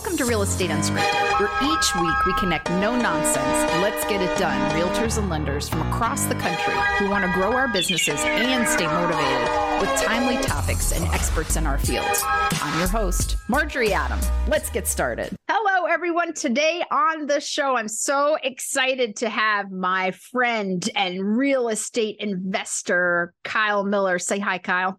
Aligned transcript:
Welcome 0.00 0.16
to 0.16 0.24
Real 0.24 0.40
Estate 0.40 0.70
Unscripted, 0.70 1.40
where 1.40 1.74
each 1.74 1.94
week 1.96 2.24
we 2.24 2.32
connect 2.40 2.70
no 2.70 2.96
nonsense, 2.96 3.70
let's 3.82 4.02
get 4.06 4.22
it 4.22 4.38
done 4.38 4.58
realtors 4.70 5.18
and 5.18 5.28
lenders 5.28 5.68
from 5.68 5.82
across 5.92 6.24
the 6.24 6.36
country 6.36 6.72
who 6.96 7.10
want 7.10 7.22
to 7.22 7.30
grow 7.34 7.52
our 7.52 7.68
businesses 7.68 8.18
and 8.20 8.66
stay 8.66 8.86
motivated 8.86 9.48
with 9.78 9.94
timely 10.00 10.42
topics 10.42 10.92
and 10.92 11.04
experts 11.08 11.56
in 11.56 11.66
our 11.66 11.76
fields. 11.76 12.22
I'm 12.26 12.78
your 12.78 12.88
host, 12.88 13.36
Marjorie 13.48 13.92
Adam. 13.92 14.18
Let's 14.48 14.70
get 14.70 14.88
started. 14.88 15.36
Hello, 15.50 15.84
everyone. 15.84 16.32
Today 16.32 16.82
on 16.90 17.26
the 17.26 17.38
show, 17.38 17.76
I'm 17.76 17.86
so 17.86 18.38
excited 18.42 19.16
to 19.16 19.28
have 19.28 19.70
my 19.70 20.12
friend 20.12 20.88
and 20.96 21.36
real 21.36 21.68
estate 21.68 22.16
investor, 22.20 23.34
Kyle 23.44 23.84
Miller. 23.84 24.18
Say 24.18 24.38
hi, 24.38 24.56
Kyle. 24.56 24.98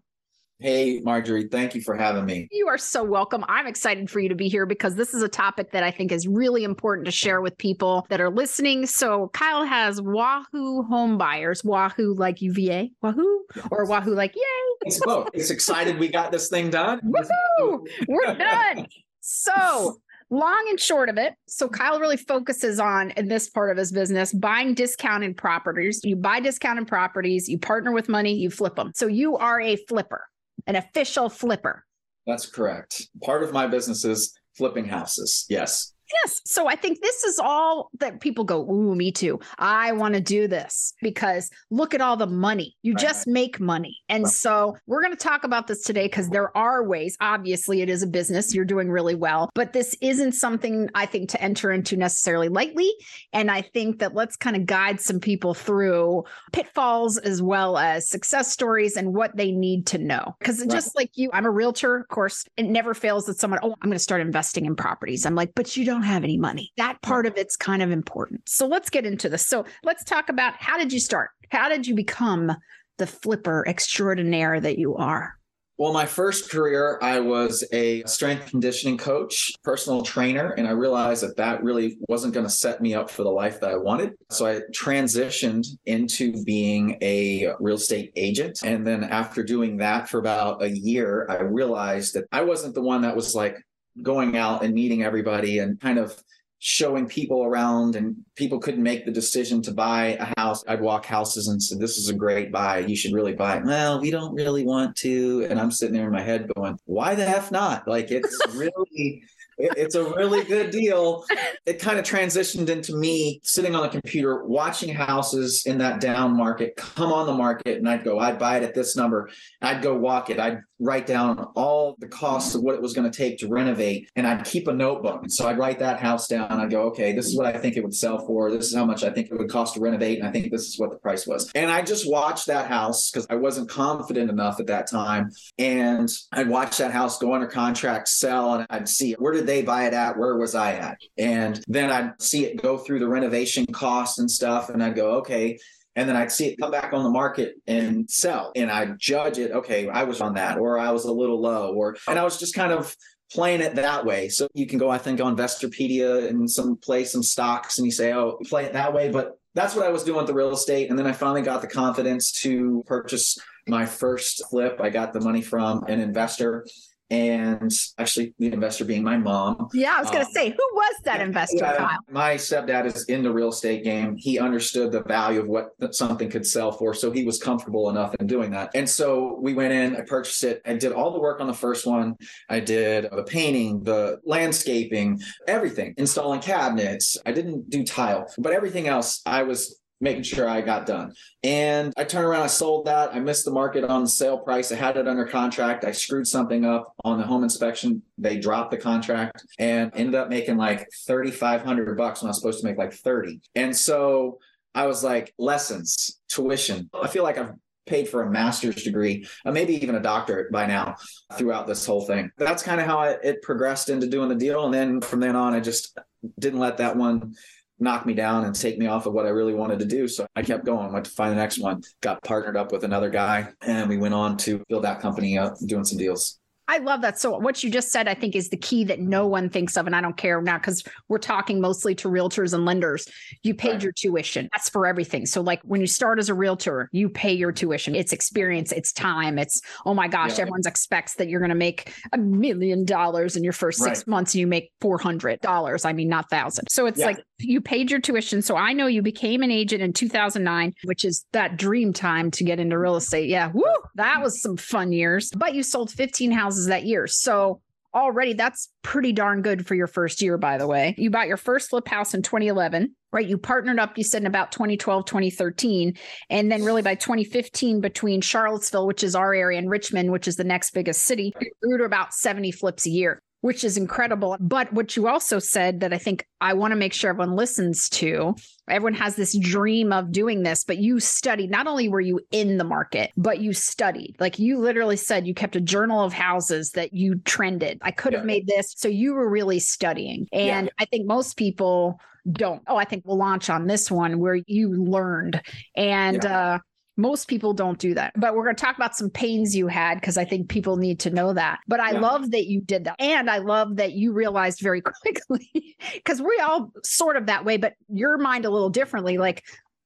Hey, 0.62 1.00
Marjorie, 1.00 1.48
thank 1.48 1.74
you 1.74 1.80
for 1.80 1.96
having 1.96 2.24
me. 2.24 2.46
You 2.52 2.68
are 2.68 2.78
so 2.78 3.02
welcome. 3.02 3.44
I'm 3.48 3.66
excited 3.66 4.08
for 4.08 4.20
you 4.20 4.28
to 4.28 4.36
be 4.36 4.48
here 4.48 4.64
because 4.64 4.94
this 4.94 5.12
is 5.12 5.20
a 5.20 5.28
topic 5.28 5.72
that 5.72 5.82
I 5.82 5.90
think 5.90 6.12
is 6.12 6.28
really 6.28 6.62
important 6.62 7.06
to 7.06 7.10
share 7.10 7.40
with 7.40 7.58
people 7.58 8.06
that 8.10 8.20
are 8.20 8.30
listening. 8.30 8.86
So, 8.86 9.28
Kyle 9.32 9.64
has 9.64 10.00
Wahoo 10.00 10.84
home 10.84 11.18
buyers, 11.18 11.64
Wahoo 11.64 12.14
like 12.14 12.40
UVA, 12.40 12.92
Wahoo, 13.02 13.40
yes. 13.56 13.66
or 13.72 13.86
Wahoo 13.86 14.14
like 14.14 14.36
yay. 14.36 14.42
It's 14.82 15.00
both. 15.00 15.30
It's 15.34 15.50
excited 15.50 15.98
we 15.98 16.06
got 16.06 16.30
this 16.30 16.48
thing 16.48 16.70
done. 16.70 17.00
Woohoo! 17.00 17.88
We're 18.06 18.34
done. 18.34 18.86
So, 19.20 19.98
long 20.30 20.66
and 20.70 20.80
short 20.80 21.10
of 21.10 21.18
it 21.18 21.34
so 21.46 21.68
kyle 21.68 22.00
really 22.00 22.16
focuses 22.16 22.80
on 22.80 23.10
in 23.18 23.28
this 23.28 23.50
part 23.50 23.70
of 23.70 23.76
his 23.76 23.92
business 23.92 24.32
buying 24.32 24.72
discounted 24.72 25.36
properties 25.36 26.00
you 26.04 26.16
buy 26.16 26.40
discounted 26.40 26.88
properties 26.88 27.50
you 27.50 27.58
partner 27.58 27.92
with 27.92 28.08
money 28.08 28.32
you 28.32 28.48
flip 28.48 28.74
them 28.74 28.90
so 28.94 29.06
you 29.06 29.36
are 29.36 29.60
a 29.60 29.76
flipper 29.88 30.24
an 30.66 30.76
official 30.76 31.28
flipper. 31.28 31.84
That's 32.26 32.46
correct. 32.46 33.08
Part 33.22 33.42
of 33.42 33.52
my 33.52 33.66
business 33.66 34.04
is 34.04 34.38
flipping 34.56 34.84
houses. 34.84 35.46
Yes. 35.48 35.91
Yes. 36.12 36.40
So 36.44 36.68
I 36.68 36.76
think 36.76 37.00
this 37.00 37.24
is 37.24 37.38
all 37.38 37.90
that 38.00 38.20
people 38.20 38.44
go, 38.44 38.68
Ooh, 38.70 38.94
me 38.94 39.12
too. 39.12 39.40
I 39.58 39.92
want 39.92 40.14
to 40.14 40.20
do 40.20 40.46
this 40.46 40.94
because 41.00 41.50
look 41.70 41.94
at 41.94 42.00
all 42.00 42.16
the 42.16 42.26
money. 42.26 42.76
You 42.82 42.94
right. 42.94 43.02
just 43.02 43.26
make 43.26 43.60
money. 43.60 43.98
And 44.08 44.24
right. 44.24 44.32
so 44.32 44.76
we're 44.86 45.02
going 45.02 45.16
to 45.16 45.22
talk 45.22 45.44
about 45.44 45.66
this 45.66 45.82
today 45.82 46.06
because 46.06 46.28
there 46.28 46.56
are 46.56 46.84
ways. 46.84 47.16
Obviously, 47.20 47.80
it 47.80 47.88
is 47.88 48.02
a 48.02 48.06
business. 48.06 48.54
You're 48.54 48.64
doing 48.64 48.90
really 48.90 49.14
well, 49.14 49.50
but 49.54 49.72
this 49.72 49.96
isn't 50.00 50.32
something 50.32 50.88
I 50.94 51.06
think 51.06 51.30
to 51.30 51.42
enter 51.42 51.70
into 51.70 51.96
necessarily 51.96 52.48
lightly. 52.48 52.90
And 53.32 53.50
I 53.50 53.62
think 53.62 53.98
that 54.00 54.14
let's 54.14 54.36
kind 54.36 54.56
of 54.56 54.66
guide 54.66 55.00
some 55.00 55.20
people 55.20 55.54
through 55.54 56.24
pitfalls 56.52 57.18
as 57.18 57.42
well 57.42 57.78
as 57.78 58.08
success 58.08 58.50
stories 58.52 58.96
and 58.96 59.14
what 59.14 59.36
they 59.36 59.52
need 59.52 59.86
to 59.88 59.98
know. 59.98 60.36
Because 60.38 60.60
right. 60.60 60.70
just 60.70 60.94
like 60.94 61.10
you, 61.14 61.30
I'm 61.32 61.46
a 61.46 61.50
realtor, 61.50 61.96
of 61.96 62.08
course, 62.08 62.44
it 62.56 62.64
never 62.64 62.94
fails 62.94 63.26
that 63.26 63.38
someone, 63.38 63.60
oh, 63.62 63.74
I'm 63.80 63.88
going 63.88 63.92
to 63.92 63.98
start 63.98 64.20
investing 64.20 64.66
in 64.66 64.76
properties. 64.76 65.24
I'm 65.26 65.34
like, 65.34 65.52
but 65.54 65.76
you 65.76 65.84
don't 65.84 66.01
don't 66.02 66.12
have 66.12 66.24
any 66.24 66.38
money. 66.38 66.72
That 66.76 67.00
part 67.02 67.26
of 67.26 67.36
it's 67.36 67.56
kind 67.56 67.82
of 67.82 67.90
important. 67.90 68.48
So 68.48 68.66
let's 68.66 68.90
get 68.90 69.06
into 69.06 69.28
this. 69.28 69.46
So 69.46 69.64
let's 69.84 70.04
talk 70.04 70.28
about 70.28 70.54
how 70.58 70.78
did 70.78 70.92
you 70.92 71.00
start? 71.00 71.30
How 71.50 71.68
did 71.68 71.86
you 71.86 71.94
become 71.94 72.52
the 72.98 73.06
flipper 73.06 73.64
extraordinaire 73.66 74.60
that 74.60 74.78
you 74.78 74.96
are? 74.96 75.34
Well, 75.78 75.92
my 75.92 76.06
first 76.06 76.50
career, 76.50 76.98
I 77.02 77.18
was 77.18 77.64
a 77.72 78.04
strength 78.04 78.50
conditioning 78.50 78.98
coach, 78.98 79.50
personal 79.64 80.02
trainer, 80.02 80.50
and 80.50 80.68
I 80.68 80.72
realized 80.72 81.22
that 81.22 81.36
that 81.38 81.62
really 81.62 81.96
wasn't 82.08 82.34
going 82.34 82.46
to 82.46 82.52
set 82.52 82.80
me 82.80 82.94
up 82.94 83.10
for 83.10 83.24
the 83.24 83.30
life 83.30 83.58
that 83.60 83.70
I 83.70 83.76
wanted. 83.76 84.12
So 84.30 84.46
I 84.46 84.60
transitioned 84.72 85.66
into 85.86 86.44
being 86.44 86.98
a 87.02 87.54
real 87.58 87.76
estate 87.76 88.12
agent. 88.16 88.60
And 88.64 88.86
then 88.86 89.02
after 89.02 89.42
doing 89.42 89.78
that 89.78 90.08
for 90.08 90.18
about 90.18 90.62
a 90.62 90.70
year, 90.70 91.26
I 91.28 91.42
realized 91.42 92.14
that 92.14 92.26
I 92.30 92.42
wasn't 92.42 92.74
the 92.74 92.82
one 92.82 93.02
that 93.02 93.16
was 93.16 93.34
like, 93.34 93.56
going 94.00 94.36
out 94.36 94.64
and 94.64 94.74
meeting 94.74 95.02
everybody 95.02 95.58
and 95.58 95.80
kind 95.80 95.98
of 95.98 96.22
showing 96.64 97.06
people 97.06 97.42
around 97.44 97.96
and 97.96 98.14
people 98.36 98.60
couldn't 98.60 98.84
make 98.84 99.04
the 99.04 99.10
decision 99.10 99.60
to 99.60 99.72
buy 99.72 100.16
a 100.20 100.32
house 100.38 100.62
i'd 100.68 100.80
walk 100.80 101.04
houses 101.04 101.48
and 101.48 101.60
say 101.60 101.76
this 101.76 101.98
is 101.98 102.08
a 102.08 102.14
great 102.14 102.52
buy. 102.52 102.78
You 102.78 102.94
should 102.94 103.12
really 103.12 103.32
buy 103.32 103.56
it. 103.56 103.64
Well 103.64 104.00
we 104.00 104.12
don't 104.12 104.32
really 104.32 104.64
want 104.64 104.94
to. 104.98 105.44
And 105.50 105.58
i'm 105.58 105.72
sitting 105.72 105.94
there 105.94 106.06
in 106.06 106.12
my 106.12 106.22
head 106.22 106.48
going 106.54 106.78
why 106.84 107.16
the 107.16 107.28
f 107.28 107.50
not? 107.50 107.88
Like 107.88 108.12
it's 108.12 108.38
really 108.54 109.24
it's 109.58 109.94
a 109.94 110.04
really 110.04 110.44
good 110.44 110.70
deal. 110.70 111.24
It 111.66 111.80
kind 111.80 111.98
of 111.98 112.04
transitioned 112.04 112.68
into 112.68 112.96
me 112.96 113.40
sitting 113.42 113.74
on 113.74 113.82
the 113.82 113.88
computer 113.88 114.44
watching 114.44 114.94
houses 114.94 115.64
in 115.66 115.78
that 115.78 116.00
down 116.00 116.36
market 116.36 116.76
come 116.76 117.12
on 117.12 117.26
the 117.26 117.32
market, 117.32 117.78
and 117.78 117.88
I'd 117.88 118.04
go, 118.04 118.18
I'd 118.18 118.38
buy 118.38 118.56
it 118.58 118.62
at 118.62 118.74
this 118.74 118.96
number. 118.96 119.30
I'd 119.60 119.82
go 119.82 119.96
walk 119.96 120.30
it. 120.30 120.38
I'd 120.38 120.60
write 120.78 121.06
down 121.06 121.38
all 121.54 121.94
the 122.00 122.08
costs 122.08 122.54
of 122.54 122.62
what 122.62 122.74
it 122.74 122.82
was 122.82 122.92
going 122.92 123.08
to 123.08 123.16
take 123.16 123.38
to 123.38 123.48
renovate, 123.48 124.10
and 124.16 124.26
I'd 124.26 124.44
keep 124.44 124.68
a 124.68 124.72
notebook. 124.72 125.22
And 125.22 125.32
so 125.32 125.46
I'd 125.46 125.58
write 125.58 125.78
that 125.78 126.00
house 126.00 126.26
down. 126.26 126.50
I'd 126.50 126.70
go, 126.70 126.82
okay, 126.88 127.12
this 127.12 127.26
is 127.26 127.36
what 127.36 127.46
I 127.46 127.58
think 127.58 127.76
it 127.76 127.82
would 127.82 127.94
sell 127.94 128.26
for. 128.26 128.50
This 128.50 128.66
is 128.66 128.74
how 128.74 128.84
much 128.84 129.04
I 129.04 129.10
think 129.10 129.30
it 129.30 129.38
would 129.38 129.50
cost 129.50 129.74
to 129.74 129.80
renovate, 129.80 130.18
and 130.18 130.26
I 130.26 130.32
think 130.32 130.50
this 130.50 130.66
is 130.66 130.78
what 130.78 130.90
the 130.90 130.96
price 130.96 131.26
was. 131.26 131.50
And 131.54 131.70
I 131.70 131.82
just 131.82 132.08
watched 132.08 132.46
that 132.46 132.66
house 132.66 133.10
because 133.10 133.26
I 133.30 133.36
wasn't 133.36 133.68
confident 133.68 134.30
enough 134.30 134.58
at 134.60 134.66
that 134.66 134.90
time, 134.90 135.30
and 135.58 136.10
I'd 136.32 136.48
watch 136.48 136.78
that 136.78 136.90
house 136.90 137.18
go 137.18 137.34
under 137.34 137.46
contract, 137.46 138.08
sell, 138.08 138.54
and 138.54 138.66
I'd 138.70 138.88
see 138.88 139.12
where 139.18 139.32
did 139.32 139.41
they 139.46 139.62
buy 139.62 139.86
it 139.86 139.94
at? 139.94 140.18
Where 140.18 140.36
was 140.36 140.54
I 140.54 140.72
at? 140.74 140.98
And 141.18 141.62
then 141.66 141.90
I'd 141.90 142.20
see 142.20 142.44
it 142.44 142.62
go 142.62 142.78
through 142.78 143.00
the 143.00 143.08
renovation 143.08 143.66
costs 143.66 144.18
and 144.18 144.30
stuff. 144.30 144.68
And 144.68 144.82
I'd 144.82 144.96
go, 144.96 145.16
okay. 145.16 145.58
And 145.94 146.08
then 146.08 146.16
I'd 146.16 146.32
see 146.32 146.46
it 146.46 146.56
come 146.58 146.70
back 146.70 146.92
on 146.92 147.04
the 147.04 147.10
market 147.10 147.56
and 147.66 148.10
sell. 148.10 148.52
And 148.56 148.70
I'd 148.70 148.98
judge 148.98 149.38
it, 149.38 149.52
okay, 149.52 149.88
I 149.88 150.04
was 150.04 150.20
on 150.20 150.34
that, 150.34 150.58
or 150.58 150.78
I 150.78 150.90
was 150.90 151.04
a 151.04 151.12
little 151.12 151.40
low, 151.40 151.74
or, 151.74 151.96
and 152.08 152.18
I 152.18 152.24
was 152.24 152.38
just 152.38 152.54
kind 152.54 152.72
of 152.72 152.96
playing 153.30 153.60
it 153.60 153.74
that 153.74 154.04
way. 154.04 154.28
So 154.28 154.48
you 154.54 154.66
can 154.66 154.78
go, 154.78 154.90
I 154.90 154.98
think, 154.98 155.20
on 155.20 155.36
Investopedia 155.36 156.28
and 156.28 156.50
some 156.50 156.76
play 156.76 157.04
some 157.04 157.22
stocks 157.22 157.78
and 157.78 157.86
you 157.86 157.92
say, 157.92 158.12
oh, 158.12 158.38
play 158.46 158.64
it 158.64 158.72
that 158.72 158.92
way. 158.92 159.10
But 159.10 159.38
that's 159.54 159.74
what 159.74 159.86
I 159.86 159.90
was 159.90 160.04
doing 160.04 160.18
with 160.18 160.26
the 160.26 160.34
real 160.34 160.52
estate. 160.52 160.90
And 160.90 160.98
then 160.98 161.06
I 161.06 161.12
finally 161.12 161.42
got 161.42 161.60
the 161.60 161.68
confidence 161.68 162.32
to 162.42 162.82
purchase 162.86 163.38
my 163.66 163.86
first 163.86 164.42
flip. 164.50 164.80
I 164.80 164.90
got 164.90 165.12
the 165.12 165.20
money 165.20 165.42
from 165.42 165.84
an 165.84 166.00
investor 166.00 166.66
and 167.12 167.70
actually 167.98 168.32
the 168.38 168.46
investor 168.46 168.86
being 168.86 169.04
my 169.04 169.18
mom. 169.18 169.68
Yeah, 169.74 169.94
I 169.96 170.00
was 170.00 170.08
going 170.08 170.22
to 170.22 170.26
um, 170.26 170.32
say, 170.32 170.48
who 170.48 170.74
was 170.74 170.94
that 171.04 171.20
investor, 171.20 171.58
yeah, 171.58 171.76
Kyle? 171.76 171.98
My 172.10 172.36
stepdad 172.36 172.86
is 172.86 173.04
in 173.04 173.22
the 173.22 173.30
real 173.30 173.50
estate 173.50 173.84
game. 173.84 174.16
He 174.16 174.38
understood 174.38 174.92
the 174.92 175.02
value 175.02 175.40
of 175.40 175.46
what 175.46 175.72
something 175.94 176.30
could 176.30 176.46
sell 176.46 176.72
for, 176.72 176.94
so 176.94 177.10
he 177.10 177.24
was 177.24 177.38
comfortable 177.38 177.90
enough 177.90 178.14
in 178.18 178.26
doing 178.26 178.50
that. 178.52 178.70
And 178.74 178.88
so 178.88 179.38
we 179.42 179.52
went 179.52 179.74
in, 179.74 179.94
I 179.94 180.00
purchased 180.00 180.42
it, 180.42 180.62
I 180.64 180.72
did 180.72 180.92
all 180.92 181.12
the 181.12 181.20
work 181.20 181.40
on 181.40 181.46
the 181.46 181.52
first 181.52 181.86
one. 181.86 182.16
I 182.48 182.60
did 182.60 183.08
the 183.12 183.24
painting, 183.24 183.82
the 183.82 184.18
landscaping, 184.24 185.20
everything, 185.46 185.92
installing 185.98 186.40
cabinets. 186.40 187.18
I 187.26 187.32
didn't 187.32 187.68
do 187.68 187.84
tile, 187.84 188.26
but 188.38 188.52
everything 188.52 188.88
else 188.88 189.20
I 189.26 189.42
was 189.42 189.81
making 190.02 190.24
sure 190.24 190.48
I 190.48 190.60
got 190.60 190.84
done. 190.84 191.14
And 191.44 191.94
I 191.96 192.02
turned 192.02 192.26
around, 192.26 192.42
I 192.42 192.48
sold 192.48 192.86
that. 192.86 193.14
I 193.14 193.20
missed 193.20 193.44
the 193.44 193.52
market 193.52 193.84
on 193.84 194.02
the 194.02 194.08
sale 194.08 194.36
price. 194.36 194.72
I 194.72 194.74
had 194.74 194.96
it 194.96 195.06
under 195.06 195.24
contract. 195.24 195.84
I 195.84 195.92
screwed 195.92 196.26
something 196.26 196.64
up 196.64 196.92
on 197.04 197.18
the 197.18 197.24
home 197.24 197.44
inspection. 197.44 198.02
They 198.18 198.36
dropped 198.36 198.72
the 198.72 198.78
contract 198.78 199.46
and 199.60 199.92
ended 199.94 200.16
up 200.16 200.28
making 200.28 200.56
like 200.56 200.88
3,500 201.06 201.96
bucks 201.96 202.20
when 202.20 202.28
I 202.28 202.30
was 202.30 202.38
supposed 202.38 202.60
to 202.60 202.66
make 202.66 202.78
like 202.78 202.92
30. 202.92 203.40
And 203.54 203.74
so 203.74 204.40
I 204.74 204.86
was 204.86 205.04
like, 205.04 205.32
lessons, 205.38 206.20
tuition. 206.28 206.90
I 207.00 207.06
feel 207.06 207.22
like 207.22 207.38
I've 207.38 207.52
paid 207.86 208.08
for 208.08 208.22
a 208.22 208.30
master's 208.30 208.82
degree, 208.82 209.26
uh, 209.44 209.52
maybe 209.52 209.74
even 209.76 209.94
a 209.94 210.00
doctorate 210.00 210.50
by 210.50 210.66
now 210.66 210.96
throughout 211.34 211.68
this 211.68 211.86
whole 211.86 212.00
thing. 212.00 212.30
That's 212.38 212.62
kind 212.62 212.80
of 212.80 212.86
how 212.86 213.02
it, 213.02 213.20
it 213.22 213.42
progressed 213.42 213.88
into 213.88 214.08
doing 214.08 214.28
the 214.28 214.34
deal. 214.34 214.64
And 214.64 214.74
then 214.74 215.00
from 215.00 215.20
then 215.20 215.36
on, 215.36 215.54
I 215.54 215.60
just 215.60 215.96
didn't 216.40 216.60
let 216.60 216.78
that 216.78 216.96
one 216.96 217.34
knock 217.82 218.06
me 218.06 218.14
down 218.14 218.44
and 218.44 218.54
take 218.54 218.78
me 218.78 218.86
off 218.86 219.06
of 219.06 219.12
what 219.12 219.26
I 219.26 219.30
really 219.30 219.54
wanted 219.54 219.80
to 219.80 219.84
do. 219.84 220.08
So 220.08 220.26
I 220.36 220.42
kept 220.42 220.64
going, 220.64 220.92
went 220.92 221.04
to 221.06 221.10
find 221.10 221.32
the 221.32 221.36
next 221.36 221.58
one, 221.58 221.82
got 222.00 222.22
partnered 222.22 222.56
up 222.56 222.72
with 222.72 222.84
another 222.84 223.10
guy, 223.10 223.48
and 223.60 223.88
we 223.88 223.98
went 223.98 224.14
on 224.14 224.36
to 224.38 224.62
build 224.68 224.84
that 224.84 225.00
company 225.00 225.36
up, 225.36 225.54
doing 225.66 225.84
some 225.84 225.98
deals. 225.98 226.38
I 226.68 226.78
love 226.78 227.02
that. 227.02 227.18
So 227.18 227.36
what 227.38 227.62
you 227.62 227.70
just 227.70 227.90
said, 227.90 228.08
I 228.08 228.14
think, 228.14 228.34
is 228.34 228.48
the 228.48 228.56
key 228.56 228.84
that 228.84 229.00
no 229.00 229.26
one 229.26 229.50
thinks 229.50 229.76
of, 229.76 229.86
and 229.86 229.96
I 229.96 230.00
don't 230.00 230.16
care 230.16 230.40
now 230.40 230.56
because 230.58 230.82
we're 231.08 231.18
talking 231.18 231.60
mostly 231.60 231.94
to 231.96 232.08
realtors 232.08 232.54
and 232.54 232.64
lenders. 232.64 233.06
You 233.42 233.52
paid 233.52 233.72
right. 233.72 233.82
your 233.82 233.92
tuition. 233.92 234.48
That's 234.52 234.70
for 234.70 234.86
everything. 234.86 235.26
So 235.26 235.42
like 235.42 235.60
when 235.64 235.80
you 235.82 235.86
start 235.86 236.18
as 236.18 236.28
a 236.28 236.34
realtor, 236.34 236.88
you 236.92 237.10
pay 237.10 237.32
your 237.32 237.52
tuition. 237.52 237.94
It's 237.94 238.12
experience, 238.12 238.72
it's 238.72 238.92
time. 238.92 239.38
It's 239.38 239.60
oh 239.84 239.92
my 239.92 240.08
gosh, 240.08 240.38
yeah. 240.38 240.42
everyone 240.42 240.60
expects 240.64 241.16
that 241.16 241.28
you're 241.28 241.40
going 241.40 241.50
to 241.50 241.54
make 241.54 241.92
a 242.12 242.16
million 242.16 242.86
dollars 242.86 243.36
in 243.36 243.44
your 243.44 243.52
first 243.52 243.80
six 243.80 243.98
right. 243.98 244.06
months, 244.06 244.32
and 244.32 244.40
you 244.40 244.46
make 244.46 244.70
four 244.80 244.98
hundred 244.98 245.40
dollars. 245.40 245.84
I 245.84 245.92
mean, 245.92 246.08
not 246.08 246.30
thousand. 246.30 246.68
So 246.70 246.86
it's 246.86 247.00
yeah. 247.00 247.06
like 247.06 247.24
you 247.42 247.60
paid 247.60 247.90
your 247.90 248.00
tuition. 248.00 248.42
So 248.42 248.56
I 248.56 248.72
know 248.72 248.86
you 248.86 249.02
became 249.02 249.42
an 249.42 249.50
agent 249.50 249.82
in 249.82 249.92
2009, 249.92 250.74
which 250.84 251.04
is 251.04 251.24
that 251.32 251.56
dream 251.56 251.92
time 251.92 252.30
to 252.32 252.44
get 252.44 252.60
into 252.60 252.78
real 252.78 252.96
estate. 252.96 253.28
Yeah, 253.28 253.50
woo, 253.52 253.64
that 253.96 254.22
was 254.22 254.40
some 254.40 254.56
fun 254.56 254.92
years. 254.92 255.30
But 255.36 255.54
you 255.54 255.62
sold 255.62 255.90
15 255.90 256.30
houses 256.32 256.66
that 256.66 256.84
year. 256.84 257.06
So 257.06 257.60
already 257.94 258.32
that's 258.32 258.70
pretty 258.82 259.12
darn 259.12 259.42
good 259.42 259.66
for 259.66 259.74
your 259.74 259.86
first 259.86 260.22
year, 260.22 260.38
by 260.38 260.58
the 260.58 260.66
way. 260.66 260.94
You 260.96 261.10
bought 261.10 261.28
your 261.28 261.36
first 261.36 261.70
flip 261.70 261.86
house 261.88 262.14
in 262.14 262.22
2011, 262.22 262.94
right? 263.12 263.26
You 263.26 263.38
partnered 263.38 263.78
up, 263.78 263.98
you 263.98 264.04
said 264.04 264.22
in 264.22 264.26
about 264.26 264.52
2012, 264.52 265.04
2013. 265.04 265.94
And 266.30 266.50
then 266.50 266.64
really 266.64 266.82
by 266.82 266.94
2015, 266.94 267.80
between 267.80 268.20
Charlottesville, 268.20 268.86
which 268.86 269.04
is 269.04 269.14
our 269.14 269.34
area, 269.34 269.58
and 269.58 269.70
Richmond, 269.70 270.10
which 270.10 270.26
is 270.26 270.36
the 270.36 270.44
next 270.44 270.70
biggest 270.70 271.04
city, 271.04 271.32
you 271.40 271.50
grew 271.62 271.78
to 271.78 271.84
about 271.84 272.14
70 272.14 272.50
flips 272.52 272.86
a 272.86 272.90
year. 272.90 273.20
Which 273.42 273.62
is 273.62 273.76
incredible. 273.76 274.36
But 274.40 274.72
what 274.72 274.96
you 274.96 275.06
also 275.06 275.38
said 275.38 275.80
that 275.80 275.92
I 275.92 275.98
think 275.98 276.26
I 276.40 276.54
want 276.54 276.72
to 276.72 276.76
make 276.76 276.92
sure 276.92 277.10
everyone 277.10 277.36
listens 277.36 277.88
to 277.90 278.34
everyone 278.68 278.94
has 278.94 279.16
this 279.16 279.36
dream 279.36 279.92
of 279.92 280.12
doing 280.12 280.42
this, 280.42 280.64
but 280.64 280.78
you 280.78 281.00
studied, 281.00 281.50
not 281.50 281.66
only 281.66 281.88
were 281.88 282.00
you 282.00 282.20
in 282.30 282.58
the 282.58 282.64
market, 282.64 283.10
but 283.16 283.40
you 283.40 283.52
studied. 283.52 284.16
Like 284.18 284.38
you 284.38 284.58
literally 284.58 284.96
said, 284.96 285.26
you 285.26 285.34
kept 285.34 285.56
a 285.56 285.60
journal 285.60 286.02
of 286.02 286.12
houses 286.12 286.70
that 286.70 286.92
you 286.92 287.16
trended. 287.16 287.78
I 287.82 287.90
could 287.90 288.12
have 288.14 288.24
made 288.24 288.46
this. 288.46 288.72
So 288.76 288.88
you 288.88 289.14
were 289.14 289.28
really 289.28 289.58
studying. 289.58 290.28
And 290.32 290.66
yeah. 290.66 290.72
I 290.78 290.84
think 290.86 291.06
most 291.06 291.36
people 291.36 292.00
don't. 292.30 292.62
Oh, 292.66 292.76
I 292.76 292.84
think 292.84 293.04
we'll 293.04 293.18
launch 293.18 293.50
on 293.50 293.66
this 293.66 293.90
one 293.90 294.18
where 294.18 294.38
you 294.46 294.72
learned. 294.72 295.42
And, 295.74 296.22
yeah. 296.22 296.54
uh, 296.54 296.58
most 296.96 297.28
people 297.28 297.54
don't 297.54 297.78
do 297.78 297.94
that. 297.94 298.12
But 298.16 298.34
we're 298.34 298.44
going 298.44 298.56
to 298.56 298.62
talk 298.62 298.76
about 298.76 298.96
some 298.96 299.10
pains 299.10 299.56
you 299.56 299.66
had 299.66 300.00
because 300.00 300.18
I 300.18 300.24
think 300.24 300.48
people 300.48 300.76
need 300.76 301.00
to 301.00 301.10
know 301.10 301.32
that. 301.32 301.60
But 301.66 301.80
I 301.80 301.92
yeah. 301.92 302.00
love 302.00 302.30
that 302.32 302.46
you 302.46 302.60
did 302.60 302.84
that. 302.84 302.96
And 303.00 303.30
I 303.30 303.38
love 303.38 303.76
that 303.76 303.92
you 303.92 304.12
realized 304.12 304.60
very 304.60 304.80
quickly 305.02 305.76
because 305.94 306.20
we 306.20 306.38
all 306.42 306.72
sort 306.84 307.16
of 307.16 307.26
that 307.26 307.44
way, 307.44 307.56
but 307.56 307.74
your 307.88 308.18
mind 308.18 308.44
a 308.44 308.50
little 308.50 308.70
differently. 308.70 309.18
Like, 309.18 309.42